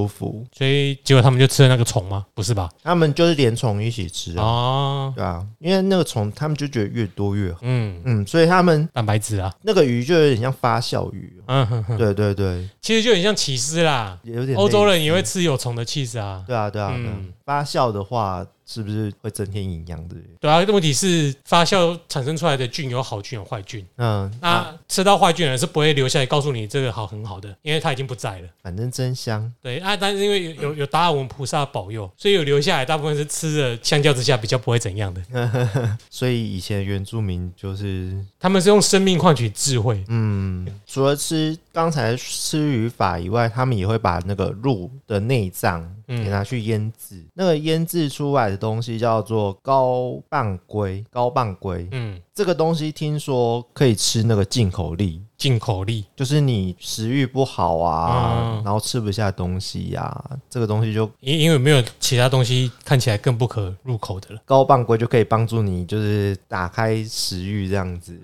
[0.51, 2.25] 所以结果他们就吃了那个虫吗？
[2.33, 2.69] 不是吧？
[2.83, 14.17] 他们就是连虫一起吃啊，哦，对啊，因为那个虫他们就觉得越多越好，嗯，嗯，所以他们蛋白质啊，那个鱼就有点像发酵鱼，嗯哼哼，对对对，其实就很像起司啦。
[14.23, 15.85] 也有点欧洲人也会吃有虫的
[16.19, 16.43] 啊。
[16.47, 17.13] 对啊对啊，对啊。
[17.17, 17.33] 嗯。
[17.43, 20.15] 发酵的话是不是会增添营养的？
[20.39, 28.47] 对啊，问题是发酵产生出来的菌有好菌有坏菌，嗯，那啊，吃到坏菌的人是不会留下来告诉你这个好很好的，因为它已经不在了。
[28.61, 29.51] 反正真香。
[29.61, 35.21] 对啊，但是因为有有有达尔文菩萨保佑，所以有留下来，大部分是吃的，相较之下比较不会怎样的。
[36.09, 40.01] 所以以前原住民就是他们是用生命换取智慧。
[40.07, 47.23] 嗯，除了吃刚才吃鱼法以外，他们也会把那个鹿的内脏给嗯拿去腌制。
[47.33, 51.87] 那个腌制出来的东西叫做高棒龟，高棒龟。
[51.91, 56.05] 嗯，这个东西听说可以吃那个进口力，进口力。
[56.15, 68.19] 就是你食欲不好啊，嗯然后吃不下东西呀、这个东西就因因为没有其他东西看起来更不可入口的了，高棒龟就可以帮助你，就是打开食欲这样子。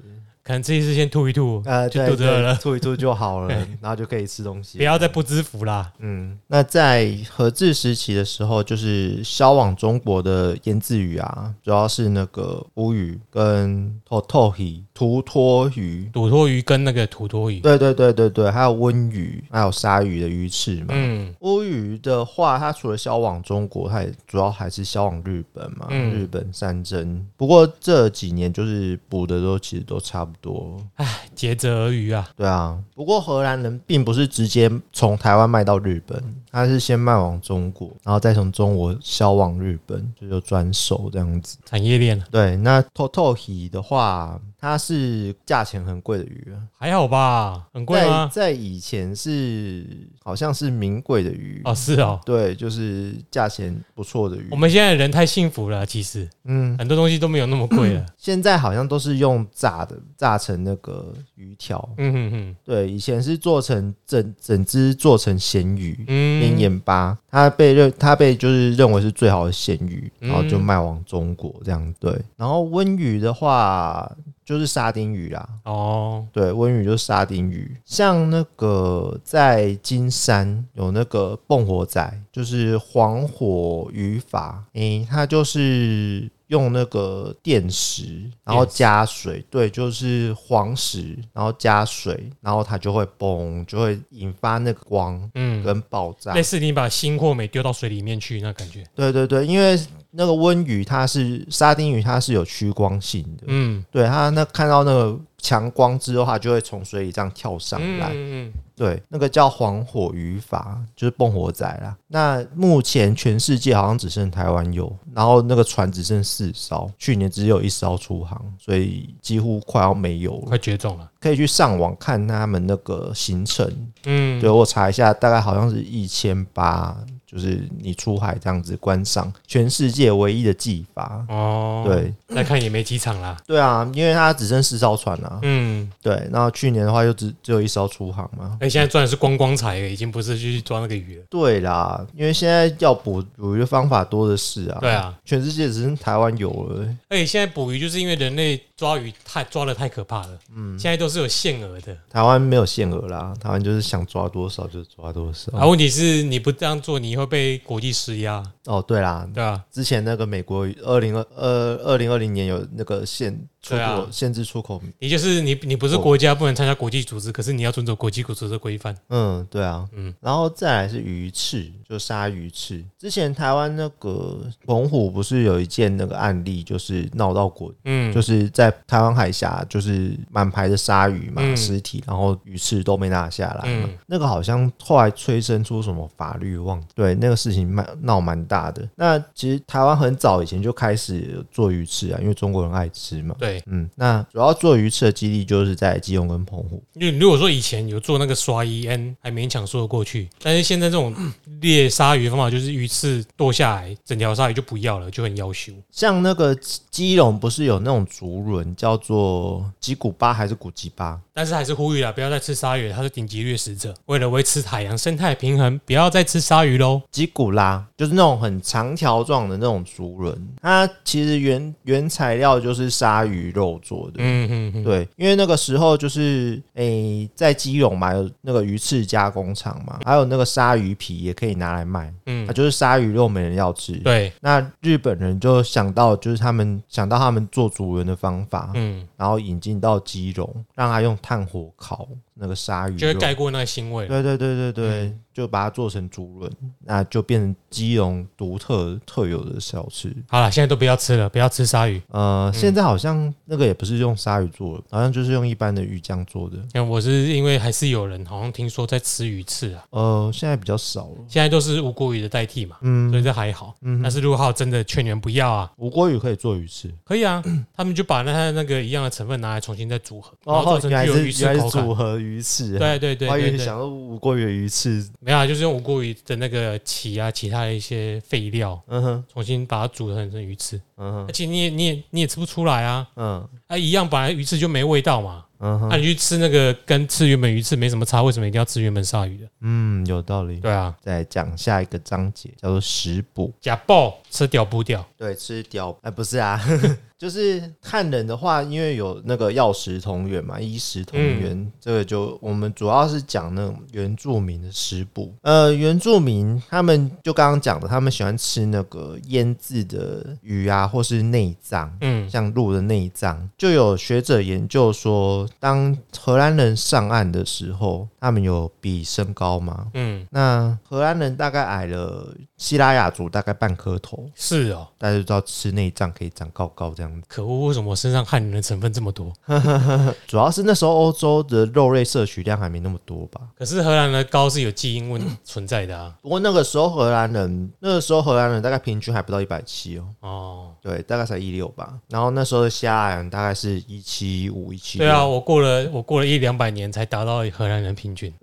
[0.47, 4.83] 可能这一次先吐一吐，呃，就对对，肚子饿了，吐一吐就好了，然后就可以吃东西不。
[4.85, 5.91] 要再不知福啦。
[5.99, 16.09] 嗯，那在和治时期的时候，就是销往中国的腌制鱼啊，主要是那个乌鱼跟头头鱼、土托鱼。
[16.13, 20.91] 土托鱼跟那个土托鱼，对对对对对，还有温鱼，还有鲨鱼的鱼翅嘛。
[20.91, 27.27] 嗯乌鱼的话，它除了销往中国，它也主要还是销往日本嘛，嗯日本山珍。
[27.35, 30.81] 不过这几年就是捕的都其实都差不多。
[30.95, 36.21] 唉竭泽而渔啊，对啊，不过荷兰人并不是直接从台湾卖到日本，
[36.57, 41.55] 他是先卖往中国，然后再从中国销往日本，就就转手这样子。
[41.63, 47.67] 产业链啊对，那 Totohi 的话，它是价钱很贵的鱼啊，还好吧？
[47.71, 48.29] 很贵在吗？
[48.33, 49.85] 在以前是
[50.23, 52.19] 好像是名贵的鱼哦，是哦。
[52.25, 54.55] 对，就是价钱不错的鱼我。
[54.55, 58.03] 们现在人太幸福了，其实嗯，很多东西都没有那么贵了。
[58.17, 61.87] 现在好像都是用炸的，炸成那个鱼条。
[61.99, 72.13] 嗯哼哼，对，以前是做成整整只做成咸鱼，嗯，腌盐巴，它被认它被就是认为是最好的咸鱼，嗯然后就卖往中国这样对。
[72.35, 74.09] 然后温鱼的话
[74.45, 77.75] 就是沙丁鱼啦，哦，对，温鱼就是沙丁鱼。
[77.83, 86.29] 像那个在金山有那个蹦火仔，就是黄火鱼法，诶、它就是。
[86.47, 96.41] 用那个电石，然后加水，对，就是黄石，然后加水，然后它就会嘣，就会引发那个光嗯，跟爆炸类。
[96.41, 98.83] 似你把新货镁丢到水里面去那感觉。
[98.95, 99.77] 对对对，因为
[100.11, 108.09] 那个温鱼它是沙丁鱼，它是有趋光性的，嗯，对它那看到那个强光之后，它就会从水里这样跳上来。
[108.09, 111.95] 嗯嗯对，那个叫黄火鱼法，就是蹦火仔啦。
[112.09, 120.47] 那目前全世界好像只剩台湾有，然后那个船只剩四艘，去年只有一艘出航，所以几乎快要没有嗯，了。
[120.49, 121.09] 快绝种了。
[121.19, 123.67] 可以去上网看他们那个行程，
[124.03, 126.95] 嗯，对我查一下，大概好像是一千八，
[127.29, 131.25] 就是你出海这样子观赏全世界唯一的技法。
[131.27, 133.37] 哦，，对那看也没几场啦。
[133.45, 135.39] 对啊，因为它只剩四艘船啊。
[135.41, 138.57] 嗯，对，然后去年的话又只只有一艘出航嘛。
[138.61, 141.23] 哎，现在赚的是光光彩了，已经不是去抓那个鱼了。
[141.29, 144.77] 对啦，因为现在要捕捕鱼的方法多的是啊。
[144.79, 146.87] 对，啊，全世界只剩台湾有了。
[147.09, 151.95] 而且现在捕鱼就是因为人类抓鱼太抓的太可怕了，嗯，现在都是有限额的。
[152.09, 155.57] 台湾没有限额啦，台湾就是想抓多少就抓多少。
[155.57, 159.63] 啊，问题是你不这样做，你会被国际施压，哦，对啦，对啊？
[159.71, 163.37] 之前那个美国二零二二二零二零年有那个限
[163.67, 168.95] 出口、对啊限制出口，也就是你，你不是国家不能参加国际组织，可是你要遵守国际组织的规范。
[169.09, 172.83] 嗯，对啊，嗯嗯，然后再来是鱼翅，就鲨鱼翅。
[172.97, 183.85] 之前台湾那个澎湖不是有一件那个案例，就是闹到国，嗯，就是在台湾海峡，就是满排的鲨鱼嘛，嗯尸体，然后鱼翅都没拿下来嘛。
[183.85, 188.87] 嗯那个好像后来催生出什么法律忘，对，那个事情蛮闹蛮大的。
[188.95, 193.35] 那其实台湾很早以前就开始做鱼翅啊，因为中国人爱吃嘛。
[193.37, 196.83] 对，嗯，那主要做鱼翅的基地就是在基隆跟澎湖。
[196.93, 201.15] 因为如果说以前有做那个刷衣 N，还勉强说得过去，但是现在这种
[201.61, 205.73] 猎鲨鱼的方法就是鱼翅剁下来，整条鲨鱼就不要了，就很要求。
[205.91, 211.19] 像那个基基隆不是有那种竹轮叫做吉古巴还是古吉巴？
[211.37, 213.93] 但是还是呼吁啦，不要再吃鲨鱼了，它是顶级掠食者。
[214.07, 216.99] 为了维持海洋生态平衡，不要再吃鲨鱼喽。
[217.11, 224.13] 吉古拉就是那种很长条状的那种竹轮，它其实原原材料就是鲨鱼肉做的。
[224.17, 233.93] 嗯嗯嗯，对，因为那个时候就是诶、在基隆嘛，有那个鱼翅加工厂嘛，还有那个鲨鱼皮也可以拿来卖，嗯啊，就是鲨鱼肉没人要吃。
[233.97, 242.07] 对，那日本人就想到，就是他们想到他们做竹轮的方法，嗯，然后引进到基隆，让他用炭火烤
[242.39, 244.07] 那个鲨鱼，就会盖过那个腥味。
[244.07, 246.51] 对对对对对，嗯就把它做成竹轮，
[246.83, 250.11] 那就变成基隆独特特有的小吃。
[250.27, 252.01] 好了，现在都不要吃了，不要吃鲨鱼。
[252.07, 256.81] 呃，现在好像那个也不是用鲨鱼做的，好像就是用一般的鱼酱做的。
[256.83, 261.17] 我是因为还是有人好像听说在吃鱼翅啊，呃，现在比较少了。
[261.27, 263.75] 现在都是无锅鱼的代替嘛，嗯所以这还好。
[263.81, 267.43] 嗯但是如果还有真的劝你们不要啊，无锅鱼可以做鱼翅，可以啊，
[267.75, 271.69] 他们就把那它那个一样的成分拿来重新再组合，然后做哦，原来成具有鱼翅口感。
[271.69, 280.79] 是组合鱼翅。，对对对对对，想要无锅鱼的鱼翅，没有啊，就是用无锅鱼的那个鳍啊，其他的一些废料，嗯哼，重新把它煮成成鱼翅。
[280.97, 283.47] 嗯哼，而且你也你也你也吃不出来啊，嗯。
[283.67, 289.47] 啊一样本来鱼翅就没味道嘛，嗯哼，那、你去吃那个跟吃原本鱼翅没什么差，为什么一定要吃原本鲨鱼的？
[289.61, 290.59] 嗯，有道理。
[290.59, 293.53] 对啊，再讲下一个章节，叫做食补。
[293.59, 295.05] 假爆吃屌补屌？
[295.17, 296.61] 对，吃屌，哎、不是啊，
[297.17, 305.33] 就是汉人的话，因为有那个药食同源嘛，医食同源，这个就我们主要是讲那种原住民的食补。
[305.41, 311.91] 呃，原住民他们就刚刚讲的，他们喜欢吃那个腌制的鱼啊，或是内脏。
[312.01, 319.87] 嗯，像鹿的内脏，就有学者研究说，当荷兰人上岸的时候，他们有比身高吗？
[319.93, 327.27] 嗯，那荷兰人大概矮了希拉雅族大概半颗头，是哦，大家都知道吃内脏可以长高高这样子。
[327.27, 329.31] 可恶，为什么我身上汉人的成分这么多？
[330.27, 333.41] 主要是那时候欧洲的肉类摄取量还没那么多吧。
[333.57, 336.15] 可是荷兰的高是有基因问存在的啊。
[336.21, 341.93] 不过那个时候荷兰人，那个时候荷兰人大概平均还不到一百七哦，哦，对，大概才一六吧。
[342.09, 348.33] 然后那时候的希腊人大概是一七五、一七对啊，我过了我过了一两百年才达到荷兰人平均，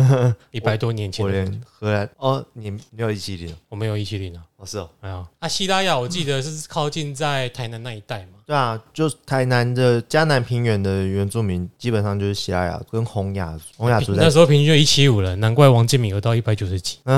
[0.50, 4.42] 一百多年前我的连荷兰哦，你没有一七零我没有一七零啊。
[4.56, 4.88] 哦，是哦。
[5.00, 8.33] 没有，啊，西拉雅我记得是靠近在台南那一带嘛。
[8.46, 14.30] 对啊，就台南的迦南平原的原住民，基本上就是希腊雅跟洪雅洪雅族在那。
[14.30, 16.98] 时候平均就一七五了，难怪王建民有到一百九十几。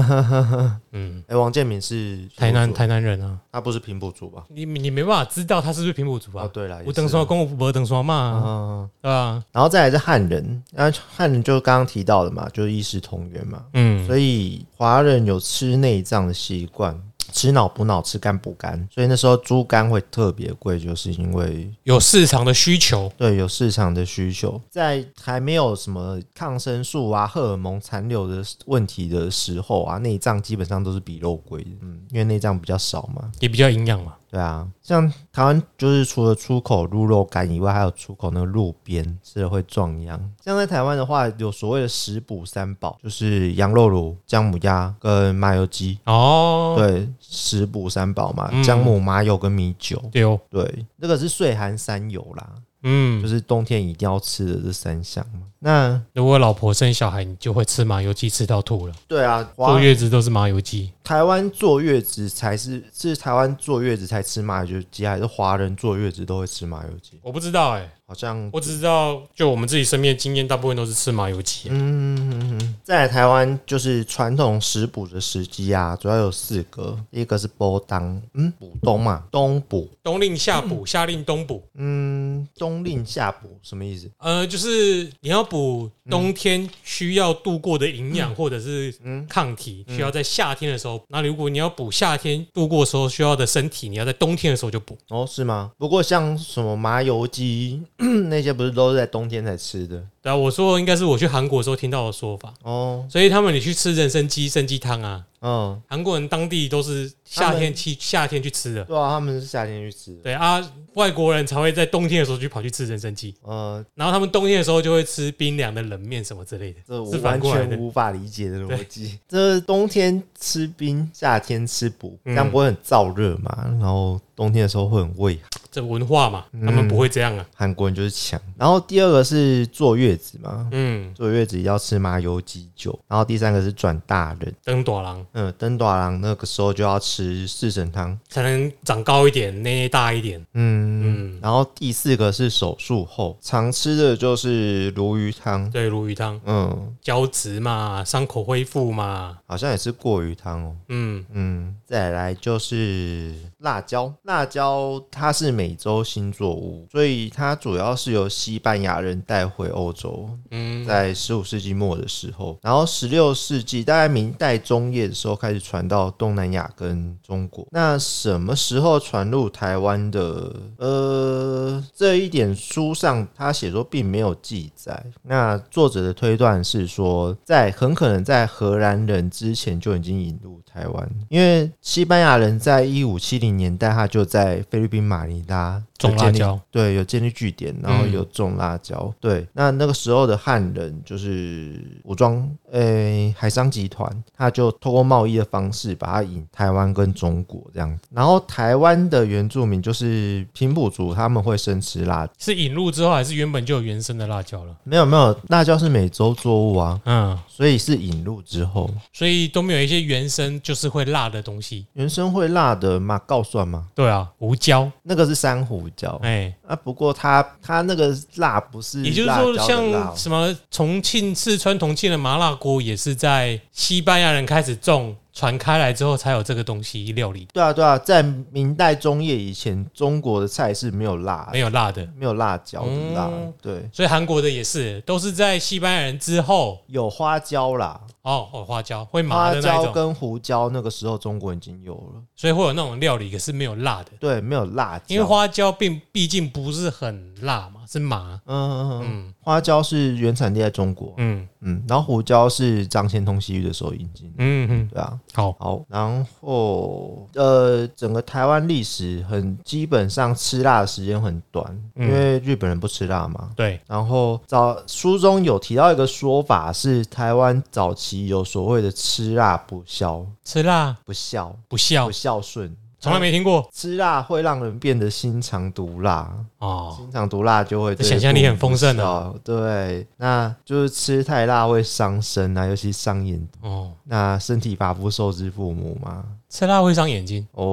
[0.93, 4.45] 嗯，哎、王建民是台南台南人啊，他不是平埔族吧？
[4.49, 6.51] 你你没办法知道他是不是平埔族哦，啊？
[6.53, 9.43] 对了，我等说公我等说嘛，嗯，对吧？
[9.53, 16.97] 然后再来是汉人，那汉人就刚刚提到的嘛，就是一视同源嘛，嗯，所以华人有吃内脏的习惯，
[17.33, 34.15] 吃脑补脑，吃肝补肝，所以那时候猪肝会特别贵，就是因为有市场的需求，对有市场的需求，在还没有什么抗生素啊、荷尔蒙残留的问题的时候啊，内脏基本上都是比肉贵的，嗯，因为内脏比较少嘛，也比较营养嘛。
[34.31, 40.21] 对啊，像台湾就是除了出口鹿肉干以外，还有出口那个路边吃了会壮阳。
[40.45, 45.99] 像在台湾的话，有所谓的食补三宝，就是羊肉炉、姜母鸭跟麻油鸡。
[46.05, 50.03] 哦，对，食补三宝嘛，嗯姜母、麻油跟米酒。
[50.11, 52.49] 对哦，对，这个是岁寒三友啦，
[52.89, 55.41] 嗯就，是冬天一定要吃的这三项嘛。
[55.59, 58.95] 那如果老婆生小孩，你就会吃麻油鸡吃到吐了。
[59.09, 67.19] 对啊，坐月子都是麻油鸡，台湾坐月子才是是台湾坐月子才吃麻油鸡，还是华人坐月子都会吃麻油鸡？
[67.23, 71.69] 我不知道哎、好像我只知道就我们自己身边的经验，大部分都是吃麻油鸡。
[71.71, 81.63] 嗯，在来台湾就是传统食补的时机啊，主要有四个，第一个是波当，嗯，补冬嘛，冬补，冬令夏补，夏令冬补。
[81.75, 84.09] 嗯，冬令夏补什么意思？
[84.19, 88.95] 呃，就是你要补冬天需要度过的营养或者是
[89.29, 91.03] 抗体，需要在夏天的时候。
[91.09, 94.97] 那如果你要补夏天度过的时候需要的身体，你要在冬天的时候就补。
[95.09, 95.73] 哦，是吗？
[95.77, 97.83] 不过像什么麻油鸡
[98.29, 100.07] 那些，不是都是在冬天才吃的？
[100.27, 102.53] 对啊，我说应该是我去韩国的时候听到的说法。
[102.65, 108.85] 哦，所以他们你去吃人参鸡、参鸡汤啊，嗯，韩国人当地都是夏天去夏天去吃的。
[108.87, 110.23] 对啊，他们是夏天去吃的。
[110.23, 110.61] 对啊，
[110.95, 117.41] 外国人才会在冬天的时候去跑去吃人参鸡，嗯，然后他们冬天的时候就会吃冰凉的冷面什么之类的，这我完。
[117.41, 119.21] 全无法理解的逻辑。
[119.29, 123.65] 这冬天吃冰，夏天吃补，这样不会很燥热嘛？
[123.79, 125.45] 然后冬天的时候会很胃寒。
[125.71, 127.47] 这文化嘛，他们不会这样啊。
[127.55, 128.41] 韩国人就是强。
[128.57, 132.99] 然后第二个是坐月子嘛，嗯，坐月子要吃麻油鸡酒。
[133.09, 140.41] 然后第三个是转大人，登短郎嗯，登短郎那个时候就要吃四神汤，才能长高一点，内内大一点。
[140.55, 140.87] 嗯。
[140.87, 149.39] 嗯，然后第四个是手术后常吃的就是鲈鱼汤，对，鲈鱼汤、嗯，胶质嘛，伤口恢复嘛。
[149.47, 150.77] 好像也是过鱼汤哦。
[150.89, 160.06] 嗯，嗯，再来就是辣椒，辣椒它是美洲新作物，所以它主要是由西班牙人带回欧洲，
[160.51, 167.67] 嗯，在十五世纪末的时候，然后十六世纪大概明代中叶的时候开始传到东南亚跟中国。
[167.71, 170.55] 那什么时候传入台湾的？
[170.79, 175.05] 呃，这一点书上他写说并没有记载。
[175.23, 186.59] 那作者的推断是说，在很可能在荷兰人之前就已经引入台湾，因为西班牙人在一五七零年代他就在菲律宾马尼拉种辣椒。
[186.71, 189.13] 对，有建立据点，然后嗯有种辣椒。
[189.21, 198.05] 对，那那个时候的汉人就是武装，诶、海商集团，他就透过贸易的方式把它引台湾跟中国这样子。
[198.11, 204.77] 然后台湾的原住民就是平埔族，他们会生吃辣，是引入之后，还是原本就有原生的辣椒了？
[204.85, 211.87] 没有没有，辣椒是美洲作物啊，嗯，所以是引入之后，所以都没有一些原生就是会辣的东西。
[211.95, 213.89] 原生会辣的马告算吗？
[213.95, 216.19] 对啊，胡椒，那个是珊瑚椒。
[216.23, 232.07] 哎、啊，不过它它那个辣不是也就是说，像什么重庆、四川、重庆的麻辣锅，也是在西班牙人开始种、传开来之后，才有这个东西料理，对啊，对啊，在明代中叶以前，中国的菜是没有辣没有辣的。
[232.17, 248.41] 没有辣椒的辣，嗯对，所以韩国的也是，都是在西班牙人之后，有花椒啦，哦哦，花椒会麻花的那一种，椒跟胡椒那个时候中国已经有了，所以会有那种料理，可是没有辣的，对，没有辣椒，因为花椒并毕竟不是很辣嘛，是麻。
[248.47, 251.47] 嗯，嗯嗯花椒是原产地在中国，嗯。
[251.61, 261.65] 嗯，然后胡椒是张骞通西域的时候引进的，嗯嗯，对啊，好，好，然后呃，整个台湾历史很基本上吃辣的时间很短，
[261.97, 262.07] 嗯。
[262.07, 270.97] 因为日本人不吃辣嘛，对，然后早书中有提到一个说法是，台湾早期有所谓的吃辣不孝，吃辣？
[271.05, 273.69] 不孝不孝不，孝顺，从来没听过。
[273.73, 276.95] 吃辣会让人变得心肠毒辣，哦。
[276.97, 279.21] 心肠毒辣就会对想象力很丰盛啊。
[279.21, 283.47] 父母不孝对，那就是吃太辣会伤身啊，尤其伤眼。
[283.61, 286.25] 哦，那身体发肤受之父母嘛。
[286.49, 287.47] 吃辣会伤眼睛。
[287.53, 287.65] 哦，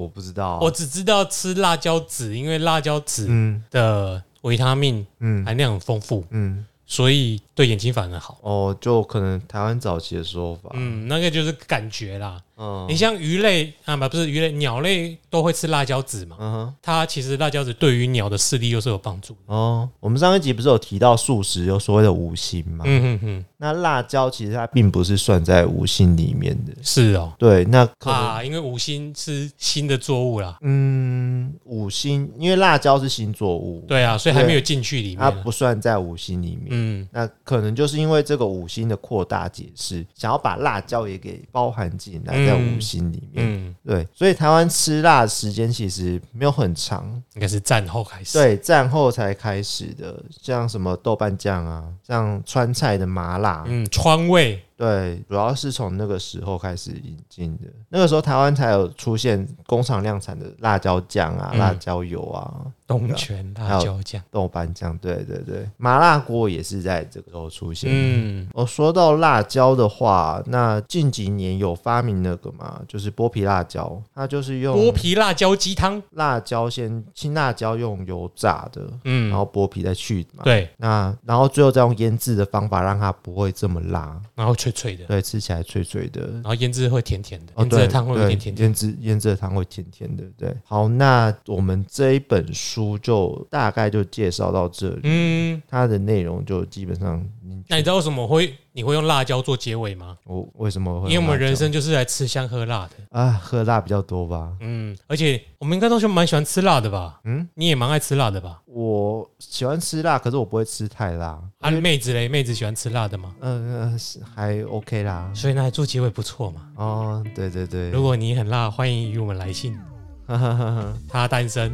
[0.00, 3.62] 我不知道，我只知道吃辣椒籽，因为辣椒籽嗯。
[3.70, 5.44] 的维他命嗯。
[5.44, 6.66] 含量很丰富，嗯。
[6.86, 8.38] 所以对眼睛反而好。
[8.42, 12.40] 哦，就可能台湾早期的说法，嗯，那个就是感觉啦。
[12.56, 16.36] 嗯你像鱼类啊，不不是鱼类，鸟类都会吃辣椒籽嘛。
[16.38, 16.74] 嗯哼。
[16.80, 19.52] 它其实辣椒籽对于鸟的视力又是有帮助的。
[19.52, 22.84] 哦，我们上一集不是有提到素食有所谓的五行嘛？
[22.86, 26.72] 嗯哼哼，那辣椒其实它并不是算在五行里面的。
[26.80, 27.32] 是哦。
[27.40, 30.56] 对，那啊，因为五行是新的作物啦。
[30.62, 35.28] 嗯，五星，因为辣椒是新作物，对啊，所以还没有进去里面啊。
[35.28, 36.68] 它不算在五行里面。
[36.70, 43.46] 嗯，那可能就是因为这个五星的扩大解释，想要把辣椒也给包含进来，嗯在嗯五星里面。
[43.46, 57.64] 嗯，对，所以台湾吃辣的时间其实没有很长，应该是战后开始。，对，战后才开始的，像什么豆瓣酱啊，像川菜的麻辣，嗯，川味，对，主要是从那个时候开始引进的。
[57.90, 64.22] 那个时候台湾才有出现工厂量产的辣椒酱啊、嗯辣椒油啊、东泉辣椒酱。
[64.30, 67.90] 豆瓣酱，对对对，麻辣锅也是在这个时候出现。
[67.92, 76.02] 嗯，我说到辣椒的话，那近几年有发明那个嘛，就是剥皮辣椒，它就是用剥皮辣椒鸡汤。
[76.10, 80.44] 辣椒先青辣椒用油炸的，嗯，然后剥皮再去嘛。
[80.44, 86.20] 对，那然后最后再用腌制的方法让它不会这么辣，然后脆脆的，对，吃起来脆脆的。
[86.34, 88.66] 然后腌制会甜甜的，哦，腌制对的汤会有点甜甜。
[88.66, 90.24] 腌制腌制的汤会甜甜的。
[90.36, 97.24] 对，好，那我们这一本书就大概就介绍到这里，嗯，它的内容就基本上，
[97.68, 100.16] 那你知道为什么会你会用辣椒做结尾吗？
[100.24, 102.92] 我为什么会因为我们人生就是来吃香喝辣的。
[103.10, 104.52] 啊喝辣比较多吧？
[104.60, 107.20] 嗯，而且我们应该都是蛮喜欢吃辣的吧？
[107.24, 108.60] 嗯，你也蛮爱吃辣的吧？
[108.66, 111.40] 我喜欢吃辣，可是我不会吃太辣。
[111.60, 113.34] 啊，妹子嘞，妹子喜欢吃辣的吗？
[113.40, 115.30] 嗯、呃是还 OK 啦。
[115.34, 116.68] 所以那做结尾不错嘛。
[116.76, 119.78] 哦，对对对，如果你很辣，欢迎与我们来信。
[121.08, 121.70] 他单身，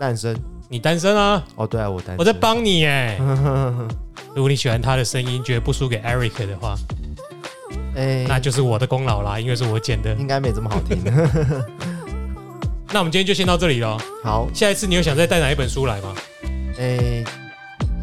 [0.00, 0.34] 诞生
[0.70, 1.44] 你单身啊？
[1.56, 2.16] 哦，对啊，我单身。
[2.16, 3.18] 我在帮你哎。
[4.34, 6.74] 如果你喜欢他的声音，觉得不输给 Eric 的话，
[7.94, 10.14] 哎，那就是我的功劳啦，因为是我剪的。
[10.14, 10.98] 应该没这么好听。
[12.92, 13.98] 那我们今天就先到这里喽。
[14.24, 16.14] 好，下一次你有想再带哪一本书来吗？
[16.78, 17.22] 哎，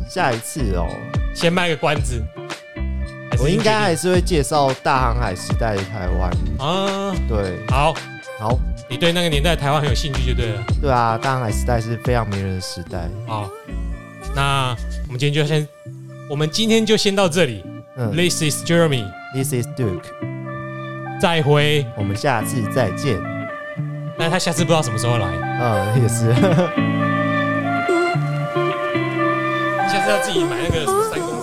[0.07, 0.85] 下一次哦，
[1.33, 2.23] 先卖个关子。
[3.31, 6.29] 还是我应该你还是会介绍大航海时代的台湾。
[6.59, 7.95] 啊，对，好，
[8.37, 10.63] 好，你对那个年代的台湾很有兴趣就对了。
[10.81, 13.09] 对啊，大航海时代是非常迷人的时代。
[13.25, 13.49] 好，
[14.35, 14.75] 那
[15.07, 15.67] 我们今天就先，
[16.29, 17.63] 我们今天就先到这里。
[17.97, 20.03] 嗯 This is Jeremy，，This is Duke，
[21.19, 21.85] 再会。
[21.97, 23.19] 我们下次再见。
[24.17, 25.27] 那他下次不知道什么时候来，
[25.59, 26.31] 嗯，也是。
[29.89, 31.36] 下次要自己买那个什么三公